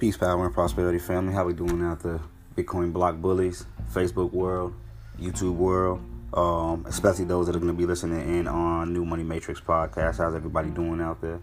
Peace, 0.00 0.16
power, 0.16 0.44
and 0.44 0.52
prosperity, 0.52 0.98
family. 0.98 1.32
How 1.32 1.44
we 1.44 1.52
doing 1.52 1.80
out 1.80 2.00
there? 2.00 2.18
Bitcoin 2.56 2.92
block 2.92 3.16
bullies, 3.16 3.64
Facebook 3.92 4.32
world, 4.32 4.74
YouTube 5.20 5.54
world, 5.54 6.00
um, 6.34 6.84
especially 6.88 7.26
those 7.26 7.46
that 7.46 7.54
are 7.54 7.60
going 7.60 7.72
to 7.72 7.78
be 7.78 7.86
listening 7.86 8.20
in 8.38 8.48
on 8.48 8.92
New 8.92 9.04
Money 9.04 9.22
Matrix 9.22 9.60
podcast. 9.60 10.18
How's 10.18 10.34
everybody 10.34 10.70
doing 10.70 11.00
out 11.00 11.20
there? 11.20 11.40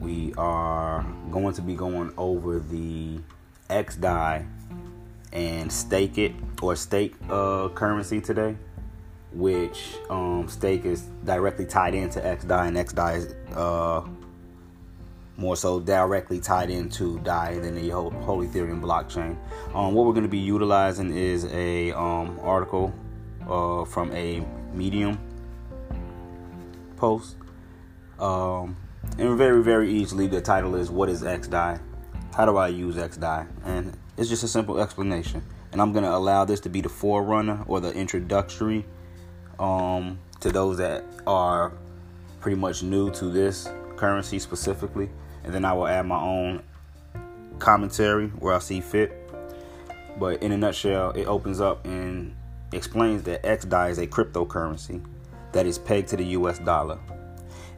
We 0.00 0.34
are 0.36 1.06
going 1.30 1.54
to 1.54 1.62
be 1.62 1.74
going 1.74 2.12
over 2.18 2.58
the 2.58 3.20
XDAI 3.70 4.44
and 5.32 5.72
stake 5.72 6.18
it 6.18 6.32
or 6.60 6.74
stake 6.74 7.14
uh, 7.30 7.68
currency 7.68 8.20
today, 8.20 8.56
which 9.32 9.94
um, 10.10 10.48
stake 10.48 10.84
is 10.84 11.02
directly 11.24 11.64
tied 11.64 11.94
into 11.94 12.18
XDAI, 12.18 12.68
and 12.68 12.76
XDAI 12.76 13.16
is 13.16 13.34
uh, 13.54 14.00
more 15.38 15.56
so 15.56 15.78
directly 15.78 16.40
tied 16.40 16.68
into 16.68 17.20
DAI 17.20 17.60
than 17.60 17.76
the 17.76 17.88
whole, 17.90 18.10
Ethereum 18.10 18.82
blockchain. 18.82 19.38
Um, 19.72 19.94
what 19.94 20.04
we're 20.04 20.12
going 20.12 20.24
to 20.24 20.28
be 20.28 20.38
utilizing 20.38 21.16
is 21.16 21.44
a 21.46 21.92
um, 21.92 22.38
article 22.42 22.92
uh, 23.48 23.84
from 23.84 24.12
a 24.12 24.44
Medium 24.74 25.18
post. 26.96 27.36
Um, 28.18 28.76
and 29.16 29.38
very, 29.38 29.62
very 29.62 29.90
easily, 29.90 30.26
the 30.26 30.40
title 30.40 30.74
is 30.74 30.90
What 30.90 31.08
is 31.08 31.22
XDAI? 31.22 31.80
How 32.34 32.44
do 32.44 32.56
I 32.56 32.66
use 32.66 32.96
XDAI? 32.96 33.46
And 33.64 33.96
it's 34.16 34.28
just 34.28 34.42
a 34.42 34.48
simple 34.48 34.80
explanation. 34.80 35.42
And 35.70 35.80
I'm 35.80 35.92
going 35.92 36.04
to 36.04 36.14
allow 36.14 36.44
this 36.44 36.58
to 36.60 36.68
be 36.68 36.80
the 36.80 36.88
forerunner 36.88 37.64
or 37.68 37.80
the 37.80 37.92
introductory 37.92 38.84
um, 39.60 40.18
to 40.40 40.50
those 40.50 40.78
that 40.78 41.04
are 41.28 41.72
pretty 42.40 42.56
much 42.56 42.82
new 42.82 43.12
to 43.12 43.26
this 43.26 43.68
currency 43.96 44.40
specifically 44.40 45.08
and 45.48 45.54
then 45.54 45.64
I 45.64 45.72
will 45.72 45.86
add 45.86 46.04
my 46.04 46.20
own 46.20 46.62
commentary 47.58 48.26
where 48.28 48.54
I 48.54 48.58
see 48.58 48.82
fit. 48.82 49.14
But 50.18 50.42
in 50.42 50.52
a 50.52 50.58
nutshell, 50.58 51.12
it 51.12 51.24
opens 51.24 51.58
up 51.58 51.86
and 51.86 52.36
explains 52.74 53.22
that 53.22 53.42
XDAI 53.44 53.88
is 53.88 53.96
a 53.96 54.06
cryptocurrency 54.06 55.02
that 55.52 55.64
is 55.64 55.78
pegged 55.78 56.08
to 56.08 56.18
the 56.18 56.24
US 56.26 56.58
dollar. 56.58 56.98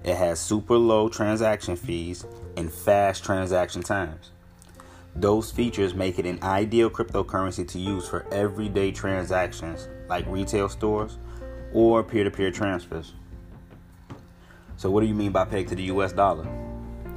It 0.02 0.16
has 0.16 0.40
super 0.40 0.76
low 0.76 1.08
transaction 1.08 1.76
fees 1.76 2.26
and 2.56 2.72
fast 2.72 3.22
transaction 3.22 3.84
times. 3.84 4.32
Those 5.14 5.52
features 5.52 5.94
make 5.94 6.18
it 6.18 6.26
an 6.26 6.42
ideal 6.42 6.90
cryptocurrency 6.90 7.68
to 7.68 7.78
use 7.78 8.08
for 8.08 8.26
everyday 8.32 8.90
transactions 8.90 9.88
like 10.08 10.26
retail 10.26 10.68
stores 10.68 11.18
or 11.72 12.02
peer 12.02 12.24
to 12.24 12.32
peer 12.32 12.50
transfers. 12.50 13.12
So, 14.76 14.90
what 14.90 15.02
do 15.02 15.06
you 15.06 15.14
mean 15.14 15.30
by 15.30 15.44
pegged 15.44 15.68
to 15.68 15.76
the 15.76 15.84
US 15.84 16.12
dollar? 16.12 16.69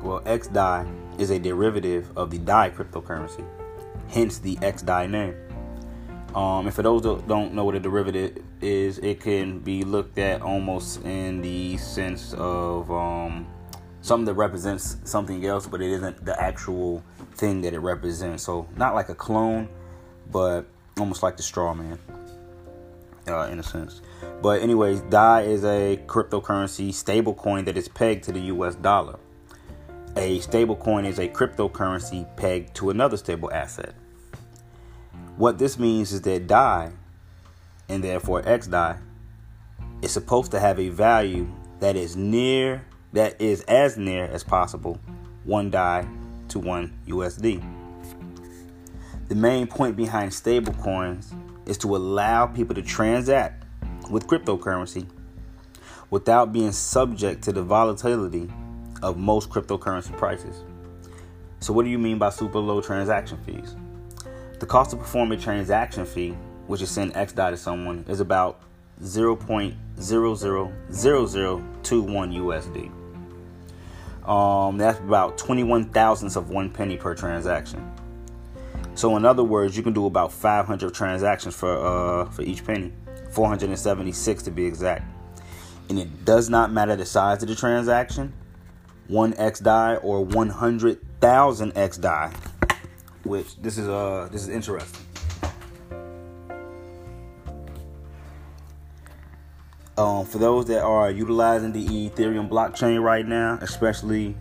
Well, 0.04 0.20
XDAI 0.26 0.86
is 1.18 1.30
a 1.30 1.40
derivative 1.40 2.12
of 2.18 2.30
the 2.30 2.38
DAI 2.38 2.72
cryptocurrency, 2.72 3.46
hence 4.10 4.38
the 4.38 4.58
XDAI 4.58 5.10
name. 5.10 5.36
Um, 6.36 6.66
and 6.66 6.76
for 6.76 6.82
those 6.82 7.04
that 7.04 7.26
don't 7.26 7.54
know 7.54 7.64
what 7.64 7.76
a 7.76 7.80
derivative 7.80 8.44
is, 8.60 8.98
it 8.98 9.22
can 9.22 9.60
be 9.60 9.84
looked 9.84 10.18
at 10.18 10.42
almost 10.42 11.06
in 11.06 11.42
the 11.42 11.78
sense 11.78 12.34
of 12.34 12.92
um, 12.92 13.48
something 14.02 14.26
that 14.26 14.34
represents 14.34 14.98
something 15.06 15.46
else, 15.46 15.68
but 15.68 15.82
it 15.82 15.90
isn't 15.92 16.26
the 16.26 16.38
actual 16.42 17.02
thing 17.36 17.62
that 17.62 17.74
it 17.74 17.80
represents. 17.80 18.44
So, 18.44 18.68
not 18.76 18.96
like 18.96 19.08
a 19.08 19.16
clone, 19.16 19.70
but 20.30 20.66
almost 21.00 21.24
like 21.24 21.38
the 21.38 21.44
straw 21.44 21.74
man, 21.74 21.98
uh, 23.28 23.48
in 23.50 23.60
a 23.60 23.64
sense. 23.64 24.02
But, 24.42 24.62
anyways, 24.62 25.00
DAI 25.02 25.44
is 25.44 25.64
a 25.64 25.98
cryptocurrency 26.08 26.94
stable 26.94 27.36
coin 27.36 27.64
that 27.66 27.78
is 27.78 27.88
pegged 27.88 28.26
to 28.26 28.34
the 28.34 28.42
US 28.42 28.76
dollar. 28.76 29.18
A 30.16 30.40
stablecoin 30.40 31.08
is 31.08 31.18
a 31.18 31.28
cryptocurrency 31.28 32.28
pegged 32.38 32.76
to 32.76 32.92
another 32.92 33.18
stable 33.18 33.52
asset. 33.52 33.96
What 35.38 35.58
this 35.58 35.80
means 35.80 36.14
is 36.14 36.22
that 36.22 36.46
DAI, 36.46 36.92
and 37.90 38.04
therefore 38.04 38.44
XDAI, 38.44 39.00
is 40.04 40.12
supposed 40.12 40.52
to 40.52 40.60
have 40.60 40.80
a 40.80 40.90
value 40.90 41.48
that 41.80 41.96
is 41.96 42.16
near, 42.16 42.86
that 43.14 43.42
is 43.42 43.62
as 43.64 43.98
near 43.98 44.26
as 44.26 44.44
possible, 44.44 45.00
one 45.46 45.72
DAI 45.72 46.08
to 46.50 46.60
one 46.60 46.94
USD. 47.08 47.64
The 49.30 49.36
main 49.36 49.66
point 49.66 49.96
behind 49.96 50.32
stablecoins 50.32 51.34
is 51.68 51.80
to 51.80 51.96
allow 51.96 52.46
people 52.46 52.76
to 52.76 52.84
transact 52.84 53.66
with 54.12 54.28
cryptocurrency 54.28 55.08
without 56.12 56.54
being 56.54 56.72
subject 56.72 57.44
to 57.46 57.52
the 57.52 57.64
volatility 57.64 58.48
of 59.04 59.18
most 59.18 59.50
cryptocurrency 59.50 60.16
prices. 60.18 60.64
So, 61.60 61.74
what 61.74 61.84
do 61.84 61.92
you 61.92 62.00
mean 62.00 62.18
by 62.18 62.30
super 62.30 62.60
low 62.60 62.80
transaction 62.82 63.38
fees? 63.46 63.76
The 64.60 64.66
cost 64.66 64.92
to 64.92 64.98
perform 64.98 65.34
a 65.34 65.38
transaction 65.38 66.06
fee, 66.06 66.36
which 66.68 66.82
is 66.82 66.90
send 66.90 67.14
XDAI 67.14 67.50
to 67.52 67.58
someone, 67.58 68.06
is 68.08 68.22
about 68.22 68.62
0.000021 69.02 71.64
USD. 71.84 72.92
Um, 74.28 74.78
that's 74.78 75.00
about 75.00 75.38
21 75.38 75.90
thousandths 75.90 76.38
of 76.38 76.50
one 76.50 76.70
penny 76.70 76.98
per 76.98 77.14
transaction. 77.14 77.92
So, 78.96 79.18
in 79.18 79.26
other 79.26 79.44
words, 79.44 79.76
you 79.76 79.84
can 79.84 79.92
do 79.94 80.06
about 80.06 80.32
500 80.32 80.94
transactions 80.94 81.56
for 81.56 81.76
uh, 81.76 82.30
for 82.30 82.44
each 82.44 82.66
penny, 82.66 82.94
476 83.32 84.44
to 84.44 84.52
be 84.52 84.66
exact. 84.66 85.04
And 85.90 86.00
it 86.00 86.24
does 86.24 86.50
not 86.50 86.72
matter 86.72 86.96
the 86.96 87.06
size 87.06 87.44
of 87.44 87.50
the 87.50 87.56
transaction 87.56 88.32
one 89.08 89.34
XDAI 89.34 90.04
or 90.04 90.24
100,000 90.24 91.74
XDAI, 91.74 92.34
which 93.24 93.56
this 93.58 93.78
is 93.78 93.88
uh 93.88 94.30
this 94.32 94.44
is 94.44 94.50
interesting. 94.50 95.06
Um, 99.96 100.26
for 100.26 100.40
those 100.40 100.66
that 100.66 100.82
are 100.82 101.12
utilizing 101.12 101.72
the 101.72 101.86
Ethereum 101.86 102.50
blockchain 102.50 103.04
right 103.04 103.28
now, 103.28 103.60
especially 103.62 104.36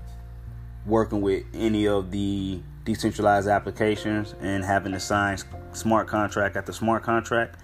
working 0.86 1.20
with 1.20 1.44
any 1.52 1.86
of 1.86 2.10
the 2.10 2.60
decentralized 2.84 3.48
applications 3.48 4.34
and 4.40 4.64
having 4.64 4.92
to 4.92 5.00
sign 5.00 5.36
smart 5.72 6.08
contract 6.08 6.56
after 6.56 6.72
smart 6.72 7.02
contract, 7.02 7.56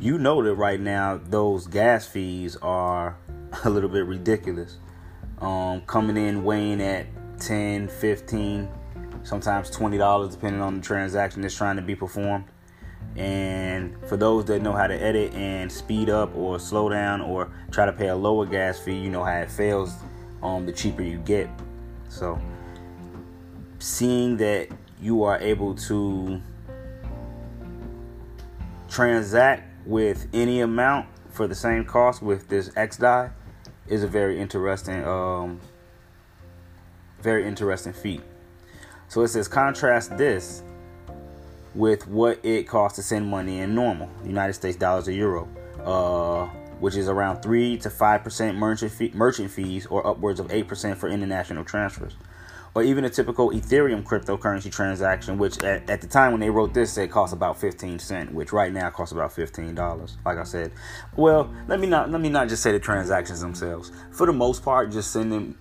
you 0.00 0.16
know 0.16 0.42
that 0.42 0.54
right 0.54 0.80
now 0.80 1.20
those 1.22 1.66
gas 1.66 2.06
fees 2.06 2.56
are 2.62 3.16
a 3.64 3.70
little 3.70 3.90
bit 3.90 4.06
ridiculous 4.06 4.78
um, 5.44 5.82
coming 5.82 6.16
in 6.16 6.44
weighing 6.44 6.80
at 6.80 7.06
10 7.40 7.88
15 7.88 8.68
sometimes 9.22 9.70
$20 9.70 10.30
depending 10.30 10.60
on 10.60 10.76
the 10.76 10.82
transaction 10.82 11.42
that's 11.42 11.56
trying 11.56 11.76
to 11.76 11.82
be 11.82 11.94
performed. 11.94 12.44
And 13.16 13.96
for 14.08 14.16
those 14.16 14.44
that 14.46 14.60
know 14.60 14.72
how 14.72 14.86
to 14.86 14.94
edit 14.94 15.34
and 15.34 15.70
speed 15.70 16.10
up 16.10 16.34
or 16.36 16.58
slow 16.58 16.88
down 16.88 17.20
or 17.20 17.50
try 17.70 17.86
to 17.86 17.92
pay 17.92 18.08
a 18.08 18.16
lower 18.16 18.44
gas 18.44 18.78
fee 18.78 18.96
you 18.96 19.10
know 19.10 19.22
how 19.22 19.38
it 19.40 19.50
fails 19.50 19.94
um, 20.42 20.66
the 20.66 20.72
cheaper 20.72 21.02
you 21.02 21.18
get. 21.18 21.48
So 22.08 22.38
seeing 23.78 24.36
that 24.38 24.68
you 25.00 25.22
are 25.24 25.38
able 25.38 25.74
to 25.74 26.40
transact 28.88 29.86
with 29.86 30.26
any 30.32 30.60
amount 30.60 31.08
for 31.30 31.46
the 31.46 31.54
same 31.54 31.84
cost 31.84 32.22
with 32.22 32.48
this 32.48 32.70
XDAI 32.70 33.32
is 33.88 34.02
a 34.02 34.08
very 34.08 34.40
interesting, 34.40 35.04
um, 35.04 35.60
very 37.20 37.46
interesting 37.46 37.92
feat. 37.92 38.22
So 39.08 39.22
it 39.22 39.28
says 39.28 39.48
contrast 39.48 40.16
this 40.16 40.62
with 41.74 42.06
what 42.06 42.44
it 42.44 42.68
costs 42.68 42.96
to 42.96 43.02
send 43.02 43.26
money 43.26 43.60
in 43.60 43.74
normal 43.74 44.08
United 44.24 44.54
States 44.54 44.76
dollars 44.76 45.08
or 45.08 45.12
euro, 45.12 45.48
uh, 45.84 46.46
which 46.78 46.96
is 46.96 47.08
around 47.08 47.42
three 47.42 47.76
to 47.78 47.90
five 47.90 48.22
percent 48.22 48.56
merchant 48.56 48.92
fee- 48.92 49.12
merchant 49.14 49.50
fees, 49.50 49.86
or 49.86 50.06
upwards 50.06 50.40
of 50.40 50.50
eight 50.52 50.68
percent 50.68 50.98
for 50.98 51.08
international 51.08 51.64
transfers 51.64 52.14
or 52.74 52.82
even 52.82 53.04
a 53.04 53.10
typical 53.10 53.50
Ethereum 53.50 54.02
cryptocurrency 54.02 54.70
transaction, 54.70 55.38
which 55.38 55.62
at, 55.62 55.88
at 55.88 56.00
the 56.00 56.06
time 56.06 56.32
when 56.32 56.40
they 56.40 56.50
wrote 56.50 56.74
this 56.74 56.92
said 56.92 57.10
cost 57.10 57.32
about 57.32 57.58
15 57.60 57.98
cents, 58.00 58.32
which 58.32 58.52
right 58.52 58.72
now 58.72 58.90
costs 58.90 59.12
about 59.12 59.30
$15. 59.30 60.16
Like 60.24 60.38
I 60.38 60.42
said, 60.42 60.72
well, 61.16 61.52
let 61.68 61.78
me 61.78 61.86
not 61.86 62.10
let 62.10 62.20
me 62.20 62.28
not 62.28 62.48
just 62.48 62.62
say 62.62 62.72
the 62.72 62.80
transactions 62.80 63.40
themselves. 63.40 63.92
For 64.10 64.26
the 64.26 64.32
most 64.32 64.64
part, 64.64 64.90
just 64.90 65.12
sending 65.12 65.54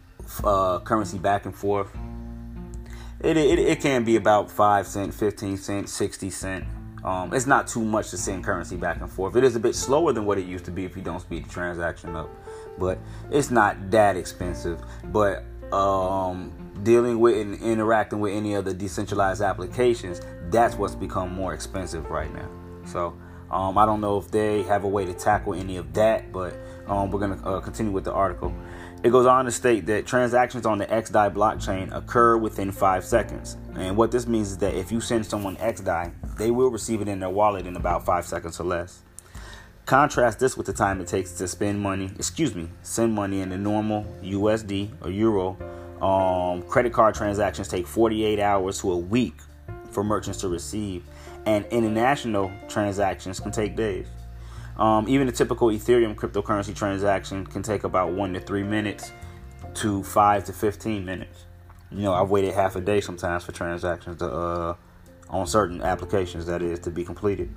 uh, 0.43 0.79
currency 0.79 1.19
back 1.19 1.45
and 1.45 1.55
forth, 1.55 1.89
it, 3.19 3.37
it, 3.37 3.59
it 3.59 3.79
can 3.79 4.03
be 4.03 4.15
about 4.15 4.49
5 4.49 4.87
cent, 4.87 5.13
15 5.13 5.57
cent, 5.57 5.89
60 5.89 6.29
cent. 6.29 6.65
Um, 7.03 7.33
it's 7.33 7.45
not 7.45 7.67
too 7.67 7.83
much 7.83 8.09
to 8.11 8.17
send 8.17 8.43
currency 8.43 8.77
back 8.77 9.01
and 9.01 9.11
forth. 9.11 9.35
It 9.35 9.43
is 9.43 9.55
a 9.55 9.59
bit 9.59 9.75
slower 9.75 10.13
than 10.13 10.25
what 10.25 10.37
it 10.37 10.45
used 10.45 10.65
to 10.65 10.71
be 10.71 10.85
if 10.85 10.95
you 10.95 11.01
don't 11.01 11.19
speed 11.19 11.45
the 11.45 11.49
transaction 11.49 12.15
up, 12.15 12.29
but 12.79 12.97
it's 13.29 13.51
not 13.51 13.91
that 13.91 14.15
expensive. 14.15 14.81
But 15.05 15.43
um, 15.73 16.62
dealing 16.83 17.19
with 17.19 17.37
and 17.37 17.55
interacting 17.61 18.19
with 18.19 18.33
any 18.33 18.53
of 18.53 18.65
the 18.65 18.73
decentralized 18.73 19.41
applications, 19.41 20.21
that's 20.49 20.75
what's 20.75 20.95
become 20.95 21.33
more 21.33 21.53
expensive 21.53 22.09
right 22.09 22.33
now. 22.33 22.49
So 22.85 23.17
um, 23.49 23.77
I 23.77 23.85
don't 23.85 24.01
know 24.01 24.17
if 24.17 24.31
they 24.31 24.63
have 24.63 24.83
a 24.83 24.87
way 24.87 25.05
to 25.05 25.13
tackle 25.13 25.53
any 25.53 25.77
of 25.77 25.93
that, 25.93 26.31
but 26.31 26.53
um, 26.87 27.11
we're 27.11 27.19
going 27.19 27.39
to 27.39 27.47
uh, 27.47 27.61
continue 27.61 27.91
with 27.91 28.03
the 28.03 28.13
article. 28.13 28.53
It 29.03 29.11
goes 29.11 29.25
on 29.25 29.45
to 29.45 29.51
state 29.51 29.85
that 29.87 30.05
transactions 30.05 30.65
on 30.65 30.77
the 30.77 30.85
XDAI 30.85 31.33
blockchain 31.33 31.93
occur 31.95 32.37
within 32.37 32.71
five 32.71 33.03
seconds. 33.03 33.57
And 33.75 33.97
what 33.97 34.11
this 34.11 34.27
means 34.27 34.51
is 34.51 34.57
that 34.59 34.73
if 34.75 34.91
you 34.91 35.01
send 35.01 35.25
someone 35.25 35.57
XDAI, 35.57 36.37
they 36.37 36.51
will 36.51 36.69
receive 36.69 37.01
it 37.01 37.07
in 37.07 37.19
their 37.19 37.29
wallet 37.29 37.67
in 37.67 37.75
about 37.75 38.05
five 38.05 38.25
seconds 38.25 38.59
or 38.59 38.63
less. 38.63 39.01
Contrast 39.85 40.39
this 40.39 40.55
with 40.55 40.65
the 40.65 40.71
time 40.71 41.01
it 41.01 41.07
takes 41.07 41.33
to 41.33 41.47
spend 41.47 41.81
money, 41.81 42.09
excuse 42.15 42.55
me, 42.55 42.69
send 42.81 43.13
money 43.13 43.41
in 43.41 43.49
the 43.49 43.57
normal 43.57 44.05
USD 44.23 44.89
or 45.01 45.11
Euro. 45.11 45.57
Um, 46.03 46.63
credit 46.63 46.91
card 46.91 47.15
transactions 47.15 47.69
take 47.69 47.87
48 47.87 48.37
hours 48.37 48.81
to 48.81 48.91
a 48.91 48.97
week 48.97 49.35
for 49.89 50.03
merchants 50.03 50.39
to 50.41 50.49
receive, 50.49 51.05
and 51.45 51.65
international 51.67 52.51
transactions 52.67 53.39
can 53.39 53.51
take 53.51 53.77
days. 53.77 54.07
Um, 54.77 55.07
even 55.07 55.29
a 55.29 55.31
typical 55.31 55.69
Ethereum 55.69 56.13
cryptocurrency 56.15 56.75
transaction 56.75 57.45
can 57.45 57.63
take 57.63 57.85
about 57.85 58.11
one 58.11 58.33
to 58.33 58.41
three 58.41 58.63
minutes 58.63 59.13
to 59.75 60.03
five 60.03 60.43
to 60.45 60.51
15 60.53 61.05
minutes. 61.05 61.45
You 61.89 62.01
know, 62.01 62.13
I've 62.13 62.29
waited 62.29 62.53
half 62.53 62.75
a 62.75 62.81
day 62.81 62.99
sometimes 62.99 63.45
for 63.45 63.53
transactions 63.53 64.17
to, 64.17 64.25
uh, 64.25 64.75
on 65.29 65.47
certain 65.47 65.81
applications, 65.81 66.47
that 66.47 66.61
is, 66.61 66.79
to 66.79 66.91
be 66.91 67.05
completed. 67.05 67.53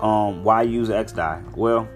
Um, 0.00 0.44
why 0.44 0.62
use 0.62 0.90
XDAI? 0.90 1.56
Well, 1.56 1.88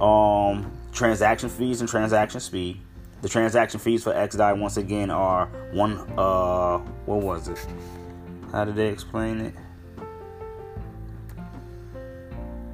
um, 0.00 0.72
transaction 0.92 1.50
fees 1.50 1.80
and 1.80 1.90
transaction 1.90 2.40
speed. 2.40 2.80
The 3.22 3.28
transaction 3.28 3.80
fees 3.80 4.04
for 4.04 4.12
XDAI, 4.12 4.58
once 4.58 4.76
again, 4.76 5.10
are 5.10 5.46
one, 5.72 5.98
uh, 6.18 6.78
what 7.06 7.22
was 7.22 7.48
it? 7.48 7.58
How 8.52 8.64
did 8.64 8.76
they 8.76 8.88
explain 8.88 9.40
it? 9.40 9.54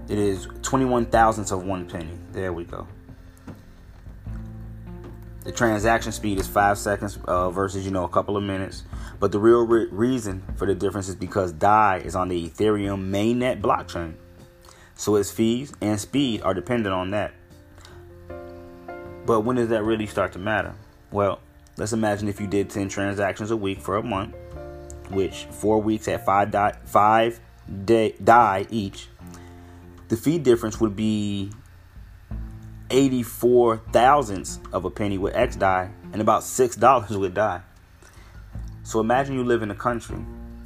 It 0.08 0.18
is 0.18 0.48
21 0.62 1.06
thousandths 1.06 1.52
of 1.52 1.64
one 1.64 1.88
penny. 1.88 2.18
There 2.32 2.52
we 2.52 2.64
go. 2.64 2.86
The 5.44 5.52
transaction 5.52 6.12
speed 6.12 6.38
is 6.38 6.46
five 6.46 6.78
seconds 6.78 7.18
uh, 7.24 7.50
versus, 7.50 7.84
you 7.84 7.90
know, 7.90 8.04
a 8.04 8.08
couple 8.08 8.36
of 8.36 8.42
minutes. 8.42 8.84
But 9.18 9.32
the 9.32 9.38
real 9.38 9.66
re- 9.66 9.88
reason 9.90 10.42
for 10.56 10.66
the 10.66 10.74
difference 10.74 11.08
is 11.08 11.16
because 11.16 11.52
DAI 11.52 11.98
is 12.04 12.14
on 12.14 12.28
the 12.28 12.48
Ethereum 12.48 13.10
mainnet 13.10 13.60
blockchain. 13.60 14.14
So 14.94 15.16
its 15.16 15.30
fees 15.30 15.72
and 15.80 15.98
speed 15.98 16.42
are 16.42 16.54
dependent 16.54 16.94
on 16.94 17.10
that. 17.12 17.32
But 19.24 19.40
when 19.40 19.56
does 19.56 19.68
that 19.68 19.84
really 19.84 20.06
start 20.06 20.32
to 20.32 20.38
matter? 20.38 20.74
Well, 21.10 21.40
let's 21.76 21.92
imagine 21.92 22.28
if 22.28 22.40
you 22.40 22.46
did 22.46 22.70
10 22.70 22.88
transactions 22.88 23.50
a 23.50 23.56
week 23.56 23.80
for 23.80 23.96
a 23.96 24.02
month, 24.02 24.34
which 25.10 25.44
four 25.50 25.80
weeks 25.80 26.08
at 26.08 26.24
five, 26.24 26.50
dot, 26.50 26.88
five 26.88 27.40
DAI 27.84 28.66
each, 28.70 29.08
the 30.08 30.16
fee 30.16 30.38
difference 30.38 30.80
would 30.80 30.96
be 30.96 31.50
84 32.90 33.78
thousandths 33.92 34.58
of 34.72 34.84
a 34.84 34.90
penny 34.90 35.18
with 35.18 35.34
XDAI 35.34 35.90
and 36.12 36.20
about 36.20 36.42
$6 36.42 37.18
with 37.18 37.34
DAI. 37.34 37.62
So 38.82 39.00
imagine 39.00 39.34
you 39.34 39.44
live 39.44 39.62
in 39.62 39.70
a 39.70 39.74
country 39.74 40.18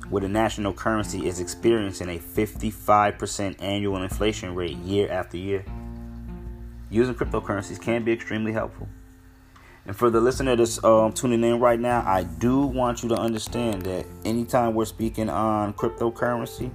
where 0.09 0.23
the 0.23 0.29
national 0.29 0.73
currency 0.73 1.27
is 1.27 1.41
experiencing 1.41 2.09
a 2.09 2.19
55% 2.19 3.57
annual 3.61 4.03
inflation 4.03 4.55
rate 4.55 4.77
year 4.79 5.11
after 5.11 5.37
year. 5.37 5.65
Using 6.91 7.15
cryptocurrencies 7.15 7.81
can 7.81 8.05
be 8.05 8.13
extremely 8.13 8.53
helpful. 8.53 8.89
And 9.87 9.97
for 9.97 10.11
the 10.11 10.21
listener 10.21 10.57
that's 10.57 10.83
um, 10.83 11.13
tuning 11.13 11.45
in 11.45 11.61
right 11.61 11.79
now, 11.79 12.03
I 12.07 12.25
do 12.25 12.67
want 12.67 13.03
you 13.03 13.09
to 13.11 13.17
understand 13.17 13.83
that 13.83 14.05
anytime 14.25 14.75
we're 14.75 14.85
speaking 14.85 15.29
on 15.29 15.75
cryptocurrency, 15.75 16.71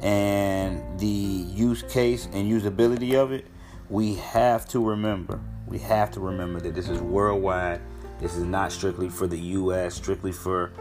and 0.00 0.98
the 0.98 1.06
use 1.06 1.82
case 1.82 2.26
and 2.32 2.50
usability 2.50 3.14
of 3.14 3.32
it, 3.32 3.46
we 3.88 4.14
have 4.16 4.66
to 4.68 4.84
remember, 4.84 5.40
we 5.66 5.78
have 5.78 6.10
to 6.12 6.20
remember 6.20 6.60
that 6.60 6.74
this 6.74 6.88
is 6.88 7.00
worldwide. 7.00 7.80
This 8.20 8.36
is 8.36 8.44
not 8.44 8.72
strictly 8.72 9.08
for 9.08 9.26
the 9.26 9.38
US, 9.38 9.94
strictly 9.94 10.32
for 10.32 10.72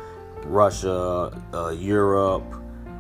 Russia, 0.44 1.42
uh, 1.54 1.70
Europe, 1.70 2.44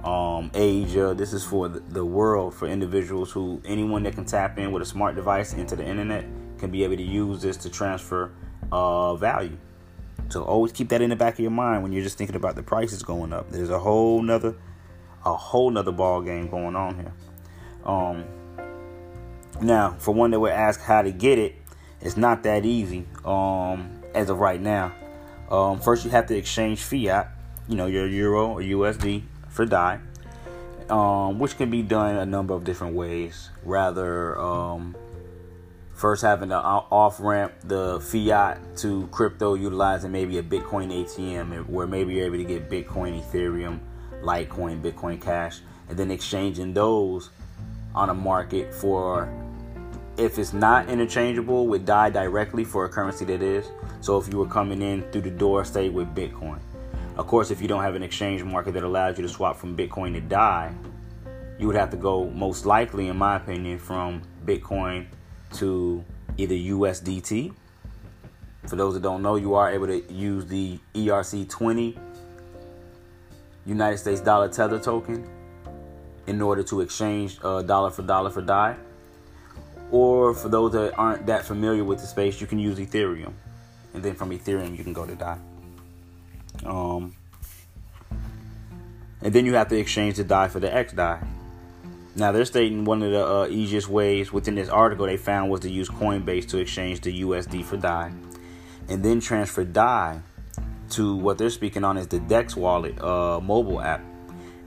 um, 0.04 0.52
Asia. 0.54 1.14
This 1.16 1.34
is 1.34 1.44
for 1.44 1.70
the 1.70 2.06
world, 2.06 2.54
for 2.54 2.68
individuals 2.68 3.32
who, 3.32 3.62
anyone 3.66 4.04
that 4.04 4.16
can 4.16 4.26
tap 4.26 4.58
in 4.58 4.72
with 4.72 4.82
a 4.82 4.86
smart 4.86 5.16
device 5.16 5.54
into 5.54 5.76
the 5.76 5.86
internet 5.86 6.26
can 6.58 6.72
be 6.72 6.84
able 6.84 6.98
to 6.98 7.04
use 7.04 7.42
this 7.42 7.58
to 7.58 7.70
transfer 7.70 8.32
uh, 8.72 9.16
value. 9.16 9.58
So 10.30 10.44
always 10.44 10.72
keep 10.72 10.90
that 10.90 11.02
in 11.02 11.10
the 11.10 11.16
back 11.16 11.34
of 11.34 11.40
your 11.40 11.52
mind 11.52 11.84
when 11.84 11.92
you're 11.92 12.04
just 12.04 12.18
thinking 12.18 12.36
about 12.36 12.56
the 12.56 12.64
prices 12.64 13.04
going 13.04 13.34
up. 13.34 13.50
There's 13.50 13.70
a 13.70 13.80
whole 13.80 14.22
nother 14.22 14.56
a 15.26 15.34
whole 15.34 15.70
nother 15.70 15.92
ball 15.92 16.22
game 16.22 16.50
going 16.50 16.76
on 16.76 16.96
here. 16.96 17.14
Um, 17.86 18.26
now, 19.62 19.96
for 20.00 20.14
one 20.14 20.32
that 20.32 20.40
would 20.40 20.52
ask 20.52 20.82
how 20.82 21.02
to 21.02 21.12
get 21.12 21.40
it, 21.40 21.56
it's 22.02 22.18
not 22.18 22.44
that 22.44 22.66
easy 22.66 23.06
um, 23.24 24.02
as 24.14 24.30
of 24.30 24.40
right 24.40 24.60
now. 24.60 24.94
Um, 25.50 25.80
first, 25.80 26.04
you 26.04 26.12
have 26.12 26.26
to 26.28 26.36
exchange 26.36 26.82
fiat, 26.82 27.30
you 27.68 27.76
know, 27.76 27.86
your 27.86 28.08
euro 28.08 28.54
or 28.54 28.62
USD 28.62 29.24
for 29.54 29.66
DAI, 29.66 30.00
um, 30.90 31.40
which 31.40 31.58
can 31.58 31.70
be 31.70 31.84
done 31.84 32.16
a 32.16 32.26
number 32.26 32.54
of 32.54 32.64
different 32.64 32.96
ways. 32.96 33.50
Rather, 33.64 34.38
um, 34.40 34.96
first 35.94 36.24
having 36.24 36.50
to 36.50 36.58
off 36.58 37.20
ramp 37.20 37.54
the 37.64 38.00
fiat 38.02 38.60
to 38.78 39.08
crypto 39.08 39.54
utilizing 39.54 40.12
maybe 40.12 40.40
a 40.40 40.44
Bitcoin 40.44 40.92
ATM, 40.92 41.68
where 41.70 41.88
maybe 41.88 42.16
you're 42.16 42.26
able 42.26 42.38
to 42.38 42.44
get 42.44 42.70
Bitcoin, 42.70 43.22
Ethereum 43.24 43.80
Litecoin, 44.24 44.82
Bitcoin 44.82 45.22
Cash, 45.22 45.60
and 45.88 45.98
then 45.98 46.10
exchanging 46.10 46.74
those 46.74 47.30
on 47.94 48.10
a 48.10 48.14
market 48.14 48.74
for 48.74 49.32
if 50.18 50.38
it's 50.38 50.54
not 50.54 50.90
interchangeable 50.90 51.68
with 51.68 51.86
DAI 51.86 52.10
directly 52.10 52.64
for 52.64 52.86
a 52.86 52.90
currency 52.90 53.26
that 53.26 53.42
is. 53.42 53.70
So 54.02 54.18
if 54.18 54.32
you 54.32 54.40
were 54.40 54.48
coming 54.48 54.82
in 54.82 55.04
through 55.12 55.22
the 55.22 55.32
door, 55.32 55.64
say 55.64 55.90
with 55.90 56.14
Bitcoin. 56.16 56.60
Of 57.16 57.28
course, 57.28 57.52
if 57.52 57.62
you 57.62 57.68
don't 57.68 57.84
have 57.84 57.94
an 57.94 58.02
exchange 58.02 58.44
market 58.44 58.74
that 58.74 58.84
allows 58.84 59.18
you 59.18 59.24
to 59.24 59.30
swap 59.30 59.58
from 59.58 59.78
Bitcoin 59.78 60.14
to 60.14 60.22
DAI, 60.22 60.74
you 61.60 61.68
would 61.68 61.76
have 61.76 61.92
to 61.92 61.98
go 61.98 62.28
most 62.32 62.66
likely, 62.66 63.08
in 63.08 63.18
my 63.18 63.36
opinion, 63.36 63.78
from 63.78 64.24
Bitcoin 64.46 65.06
to 65.54 66.04
either 66.38 66.56
USDT. 66.56 67.54
For 68.68 68.76
those 68.76 68.96
that 68.96 69.04
don't 69.04 69.22
know, 69.22 69.36
you 69.36 69.54
are 69.54 69.72
able 69.72 69.88
to 69.88 70.12
use 70.12 70.48
the 70.48 70.80
ERC20 70.96 71.98
United 73.66 73.98
States 73.98 74.20
dollar 74.20 74.50
tether 74.50 74.80
token 74.80 75.30
in 76.26 76.42
order 76.42 76.64
to 76.64 76.82
exchange 76.82 77.38
uh, 77.44 77.62
dollar 77.62 77.92
for 77.92 78.02
dollar 78.02 78.32
for 78.32 78.42
DAI. 78.42 78.76
Or 79.92 80.34
for 80.34 80.50
those 80.50 80.72
that 80.72 80.98
aren't 80.98 81.28
that 81.28 81.46
familiar 81.46 81.84
with 81.84 82.00
the 82.00 82.08
space, 82.08 82.42
you 82.42 82.48
can 82.48 82.58
use 82.58 82.80
Ethereum. 82.80 83.34
And 83.94 84.02
then 84.02 84.16
from 84.16 84.32
Ethereum, 84.32 84.76
you 84.76 84.84
can 84.84 84.94
go 84.94 85.06
to 85.06 85.14
DAI. 85.14 85.38
Um, 86.66 87.16
and 89.22 89.34
then 89.34 89.46
you 89.46 89.54
have 89.54 89.70
to 89.70 89.78
exchange 89.78 90.18
the 90.18 90.24
DAI 90.24 90.50
for 90.50 90.60
the 90.60 90.68
XDAI. 90.68 91.26
Now 92.16 92.32
they're 92.32 92.46
stating 92.46 92.86
one 92.86 93.02
of 93.02 93.12
the 93.12 93.26
uh, 93.26 93.48
easiest 93.48 93.88
ways 93.88 94.32
within 94.32 94.56
this 94.56 94.70
article 94.70 95.06
they 95.06 95.18
found 95.18 95.50
was 95.50 95.62
to 95.62 95.70
use 95.70 95.90
Coinbase 95.90 96.48
to 96.50 96.60
exchange 96.60 97.02
the 97.02 97.22
USD 97.22 97.64
for 97.64 97.78
DAI, 97.78 98.12
and 98.88 99.04
then 99.04 99.20
transfer 99.20 99.64
DAI 99.64 100.22
to 100.92 101.16
what 101.16 101.38
they're 101.38 101.50
speaking 101.50 101.84
on 101.84 101.98
is 101.98 102.08
the 102.08 102.20
Dex 102.20 102.56
wallet 102.56 103.02
uh, 103.02 103.40
mobile 103.42 103.82
app. 103.82 104.02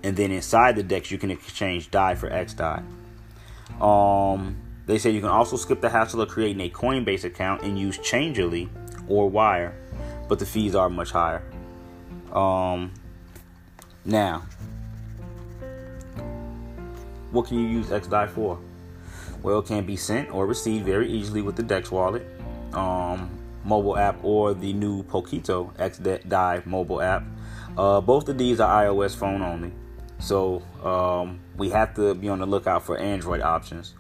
And 0.02 0.16
then 0.16 0.32
inside 0.32 0.76
the 0.76 0.82
Dex, 0.82 1.10
you 1.10 1.18
can 1.18 1.30
exchange 1.30 1.90
DAI 1.90 2.14
for 2.16 2.28
XDAI. 2.30 2.82
Um, 3.80 4.56
they 4.86 4.98
say 4.98 5.10
you 5.10 5.20
can 5.20 5.30
also 5.30 5.56
skip 5.56 5.80
the 5.80 5.90
hassle 5.90 6.20
of 6.22 6.28
creating 6.28 6.60
a 6.62 6.70
Coinbase 6.70 7.24
account 7.24 7.62
and 7.62 7.78
use 7.78 7.98
Changelly 7.98 8.68
or 9.08 9.28
Wyre, 9.28 9.74
but 10.28 10.38
the 10.38 10.46
fees 10.46 10.74
are 10.74 10.88
much 10.88 11.10
higher. 11.10 11.42
Um, 12.37 12.93
now, 14.05 14.45
what 17.33 17.47
can 17.47 17.59
you 17.59 17.66
use 17.66 17.87
XDAI 17.87 18.28
for? 18.28 18.61
Well, 19.43 19.61
it 19.61 19.66
can 19.66 19.87
be 19.87 19.97
sent 19.97 20.31
or 20.31 20.47
received 20.47 20.85
very 20.85 21.11
easily 21.11 21.40
with 21.40 21.57
the 21.57 21.62
Dex 21.62 21.90
wallet. 21.90 22.26
Um, 22.73 23.31
mobile 23.64 23.97
app 23.97 24.23
or 24.23 24.55
the 24.55 24.73
new 24.73 25.02
Poquito 25.05 25.75
XDAI 25.76 26.64
mobile 26.66 27.00
app. 27.00 27.25
Uh, 27.76 28.00
both 28.00 28.28
of 28.28 28.38
these 28.38 28.61
are 28.61 28.85
iOS 28.85 29.16
phone 29.16 29.43
only, 29.43 29.73
so 30.19 30.62
um, 30.83 31.40
we 31.57 31.71
have 31.71 31.95
to 31.95 32.14
be 32.14 32.28
on 32.28 32.38
the 32.38 32.47
lookout 32.47 32.85
for 32.85 32.97
Android 32.97 33.40
options. 33.40 33.95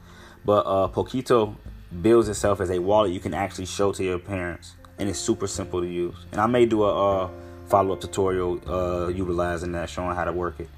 But 0.44 0.64
uh, 0.66 0.88
Poquito 0.88 1.56
builds 2.00 2.28
itself 2.28 2.60
as 2.60 2.70
a 2.70 2.78
wallet 2.78 3.12
you 3.12 3.20
can 3.20 3.34
actually 3.34 3.66
show 3.66 3.92
to 3.92 4.04
your 4.04 4.18
parents, 4.18 4.74
and 4.98 5.08
it's 5.08 5.18
super 5.18 5.46
simple 5.46 5.80
to 5.80 5.86
use. 5.86 6.14
And 6.32 6.40
I 6.40 6.46
may 6.46 6.64
do 6.64 6.84
a 6.84 7.24
uh, 7.24 7.30
follow 7.66 7.94
up 7.94 8.00
tutorial 8.00 8.60
uh, 8.68 9.08
utilizing 9.08 9.72
that, 9.72 9.88
showing 9.90 10.14
how 10.14 10.24
to 10.24 10.32
work 10.32 10.60
it. 10.60 10.68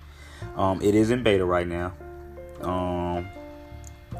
Um, 0.56 0.80
it 0.82 0.94
is 0.94 1.10
in 1.10 1.22
beta 1.22 1.44
right 1.44 1.66
now. 1.66 1.94
Um, 2.62 3.28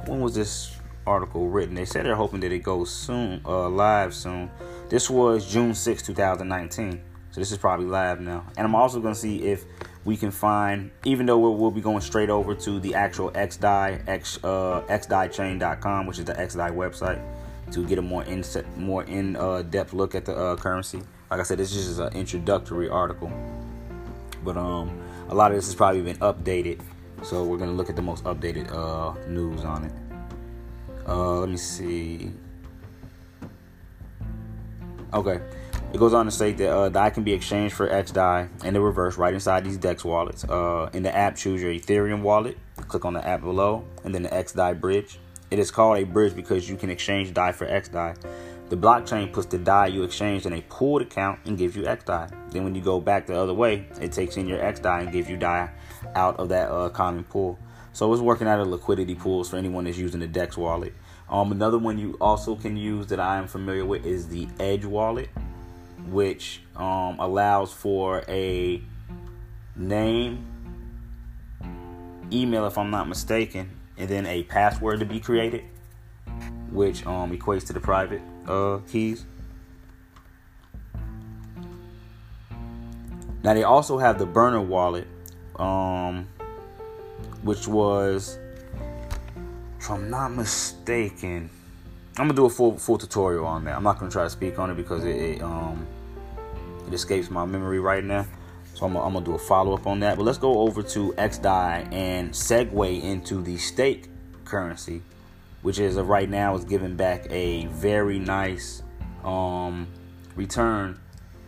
when 0.06 0.20
was 0.20 0.34
this 0.34 0.78
article 1.08 1.48
written. 1.48 1.74
They 1.74 1.84
said 1.84 2.04
they're 2.04 2.14
hoping 2.14 2.40
that 2.40 2.52
it 2.52 2.60
goes 2.60 2.90
soon, 2.90 3.40
uh, 3.44 3.68
live 3.68 4.14
soon. 4.14 4.50
This 4.88 5.10
was 5.10 5.50
June 5.50 5.74
6, 5.74 6.02
2019. 6.02 7.00
So 7.30 7.40
this 7.40 7.50
is 7.50 7.58
probably 7.58 7.86
live 7.86 8.20
now. 8.20 8.44
And 8.56 8.66
I'm 8.66 8.74
also 8.74 9.00
going 9.00 9.14
to 9.14 9.20
see 9.20 9.42
if 9.42 9.64
we 10.04 10.16
can 10.16 10.30
find, 10.30 10.90
even 11.04 11.26
though 11.26 11.38
we'll, 11.38 11.56
we'll 11.56 11.70
be 11.70 11.80
going 11.80 12.00
straight 12.00 12.30
over 12.30 12.54
to 12.54 12.78
the 12.78 12.94
actual 12.94 13.30
XDAI, 13.32 14.06
X, 14.08 14.42
uh, 14.44 14.80
which 16.06 16.18
is 16.18 16.24
the 16.24 16.34
XDAI 16.34 16.74
website. 16.74 17.20
to 17.72 17.86
get 17.86 17.98
a 17.98 18.02
more 18.02 18.24
in 18.24 18.42
more 18.76 19.04
in 19.04 19.36
uh, 19.36 19.62
depth 19.62 19.92
look 19.92 20.14
at 20.14 20.24
the 20.24 20.34
uh, 20.34 20.56
currency. 20.56 21.02
Like 21.30 21.40
I 21.40 21.42
said, 21.42 21.58
this 21.58 21.74
is 21.74 21.86
just 21.86 22.00
an 22.00 22.12
introductory 22.18 22.88
article, 22.88 23.30
but 24.42 24.56
um, 24.56 24.98
a 25.28 25.34
lot 25.34 25.50
of 25.50 25.58
this 25.58 25.66
has 25.66 25.74
probably 25.74 26.00
been 26.00 26.16
updated. 26.18 26.80
So 27.22 27.44
we're 27.44 27.58
gonna 27.58 27.72
look 27.72 27.90
at 27.90 27.96
the 27.96 28.02
most 28.02 28.24
updated 28.24 28.72
uh, 28.72 29.14
news 29.26 29.64
on 29.64 29.84
it. 29.84 29.92
Uh, 31.06 31.40
let 31.40 31.50
me 31.50 31.56
see. 31.56 32.30
Okay. 35.12 35.40
It 35.92 35.98
goes 35.98 36.12
on 36.12 36.26
to 36.26 36.30
state 36.30 36.58
that 36.58 36.70
uh, 36.70 36.88
DAI 36.90 37.10
can 37.10 37.24
be 37.24 37.32
exchanged 37.32 37.74
for 37.74 37.88
XDAI 37.88 38.64
in 38.64 38.74
the 38.74 38.80
reverse 38.80 39.16
right 39.16 39.32
inside 39.32 39.64
these 39.64 39.78
DEX 39.78 40.04
wallets. 40.04 40.44
Uh, 40.44 40.90
in 40.92 41.02
the 41.02 41.14
app, 41.14 41.34
choose 41.34 41.62
your 41.62 41.72
Ethereum 41.72 42.20
wallet. 42.20 42.58
Click 42.88 43.06
on 43.06 43.14
the 43.14 43.26
app 43.26 43.40
below, 43.40 43.84
and 44.04 44.14
then 44.14 44.22
the 44.22 44.28
XDAI 44.28 44.78
bridge. 44.78 45.18
It 45.50 45.58
is 45.58 45.70
called 45.70 45.96
a 45.98 46.04
bridge 46.04 46.36
because 46.36 46.68
you 46.68 46.76
can 46.76 46.90
exchange 46.90 47.32
DAI 47.32 47.52
for 47.52 47.66
XDAI. 47.66 48.16
The 48.68 48.76
blockchain 48.76 49.32
puts 49.32 49.46
the 49.46 49.56
DAI 49.56 49.86
you 49.86 50.02
exchanged 50.02 50.44
in 50.44 50.52
a 50.52 50.60
pooled 50.62 51.02
account 51.02 51.40
and 51.46 51.56
gives 51.56 51.74
you 51.74 51.84
XDAI. 51.84 52.52
Then 52.52 52.64
when 52.64 52.74
you 52.74 52.82
go 52.82 53.00
back 53.00 53.26
the 53.26 53.34
other 53.34 53.54
way, 53.54 53.86
it 54.00 54.12
takes 54.12 54.36
in 54.36 54.46
your 54.46 54.58
XDAI 54.58 55.04
and 55.04 55.12
gives 55.12 55.28
you 55.28 55.38
DAI 55.38 55.70
out 56.14 56.38
of 56.38 56.50
that 56.50 56.70
uh, 56.70 56.90
common 56.90 57.24
pool. 57.24 57.58
So 57.94 58.12
it's 58.12 58.20
working 58.20 58.46
out 58.46 58.60
of 58.60 58.66
liquidity 58.66 59.14
pools 59.14 59.48
for 59.48 59.56
anyone 59.56 59.84
that's 59.84 59.96
using 59.96 60.20
the 60.20 60.26
DEX 60.26 60.58
wallet. 60.58 60.92
Um, 61.30 61.50
another 61.50 61.78
one 61.78 61.98
you 61.98 62.16
also 62.20 62.56
can 62.56 62.76
use 62.76 63.06
that 63.06 63.20
I 63.20 63.38
am 63.38 63.48
familiar 63.48 63.86
with 63.86 64.04
is 64.04 64.28
the 64.28 64.46
Edge 64.60 64.84
wallet 64.84 65.30
which 66.10 66.62
um, 66.76 67.18
allows 67.18 67.72
for 67.72 68.22
a 68.28 68.82
name, 69.76 70.46
email, 72.32 72.66
if 72.66 72.78
I'm 72.78 72.90
not 72.90 73.08
mistaken, 73.08 73.70
and 73.96 74.08
then 74.08 74.26
a 74.26 74.42
password 74.44 75.00
to 75.00 75.06
be 75.06 75.20
created, 75.20 75.64
which 76.70 77.04
um, 77.06 77.36
equates 77.36 77.66
to 77.66 77.72
the 77.72 77.80
private 77.80 78.22
uh, 78.48 78.78
keys. 78.90 79.24
Now 83.44 83.54
they 83.54 83.62
also 83.62 83.98
have 83.98 84.18
the 84.18 84.26
burner 84.26 84.60
wallet, 84.60 85.06
um, 85.56 86.26
which 87.42 87.68
was, 87.68 88.38
if 89.78 89.90
I'm 89.90 90.10
not 90.10 90.32
mistaken, 90.32 91.48
I'm 92.16 92.26
gonna 92.26 92.34
do 92.34 92.46
a 92.46 92.50
full 92.50 92.76
full 92.76 92.98
tutorial 92.98 93.46
on 93.46 93.64
that. 93.64 93.76
I'm 93.76 93.84
not 93.84 94.00
gonna 94.00 94.10
try 94.10 94.24
to 94.24 94.30
speak 94.30 94.58
on 94.58 94.70
it 94.70 94.74
because 94.74 95.04
it, 95.04 95.16
it 95.16 95.42
um 95.42 95.86
it 96.88 96.92
escapes 96.92 97.30
my 97.30 97.44
memory 97.44 97.78
right 97.78 98.02
now. 98.02 98.26
So 98.74 98.86
I'm, 98.86 98.96
I'm 98.96 99.12
gonna 99.12 99.24
do 99.24 99.34
a 99.34 99.38
follow 99.38 99.74
up 99.74 99.86
on 99.86 100.00
that. 100.00 100.16
But 100.16 100.24
let's 100.24 100.38
go 100.38 100.60
over 100.60 100.82
to 100.82 101.12
XDAI 101.12 101.92
and 101.92 102.30
segue 102.32 103.02
into 103.02 103.40
the 103.40 103.56
stake 103.56 104.08
currency, 104.44 105.02
which 105.62 105.78
is 105.78 105.96
right 105.96 106.28
now 106.28 106.54
is 106.54 106.64
giving 106.64 106.96
back 106.96 107.26
a 107.30 107.66
very 107.66 108.18
nice 108.18 108.82
um, 109.24 109.86
return 110.36 110.98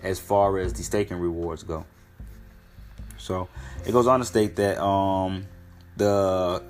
as 0.02 0.19
far 0.19 0.59
as 0.59 0.73
the 0.73 0.83
staking 0.83 1.19
rewards 1.19 1.62
go. 1.62 1.85
So 3.19 3.49
it 3.87 3.93
goes 3.93 4.07
on 4.07 4.21
to 4.21 4.25
state 4.25 4.57
that 4.57 4.83
um, 4.83 5.47
the 5.97 6.62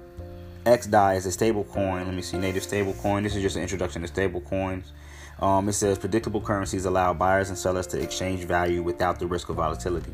XDAI 0.67 1.17
is 1.17 1.27
a 1.27 1.33
stable 1.33 1.65
coin. 1.65 2.05
Let 2.05 2.15
me 2.15 2.23
see, 2.23 2.39
native 2.39 2.63
stable 2.63 2.93
coin. 2.95 3.23
This 3.23 3.37
is 3.37 3.43
just 3.43 3.57
an 3.57 3.63
introduction 3.63 4.03
to 4.03 4.09
stable 4.09 4.41
coins. 4.41 4.93
Um, 5.39 5.69
it 5.69 5.73
says 5.73 5.99
predictable 5.99 6.41
currencies 6.41 6.85
allow 6.85 7.15
buyers 7.15 7.49
and 7.49 7.57
sellers 7.57 7.87
to 7.89 8.01
exchange 8.01 8.45
value 8.45 8.83
without 8.83 9.19
the 9.19 9.27
risk 9.27 9.49
of 9.49 9.57
volatility. 9.57 10.13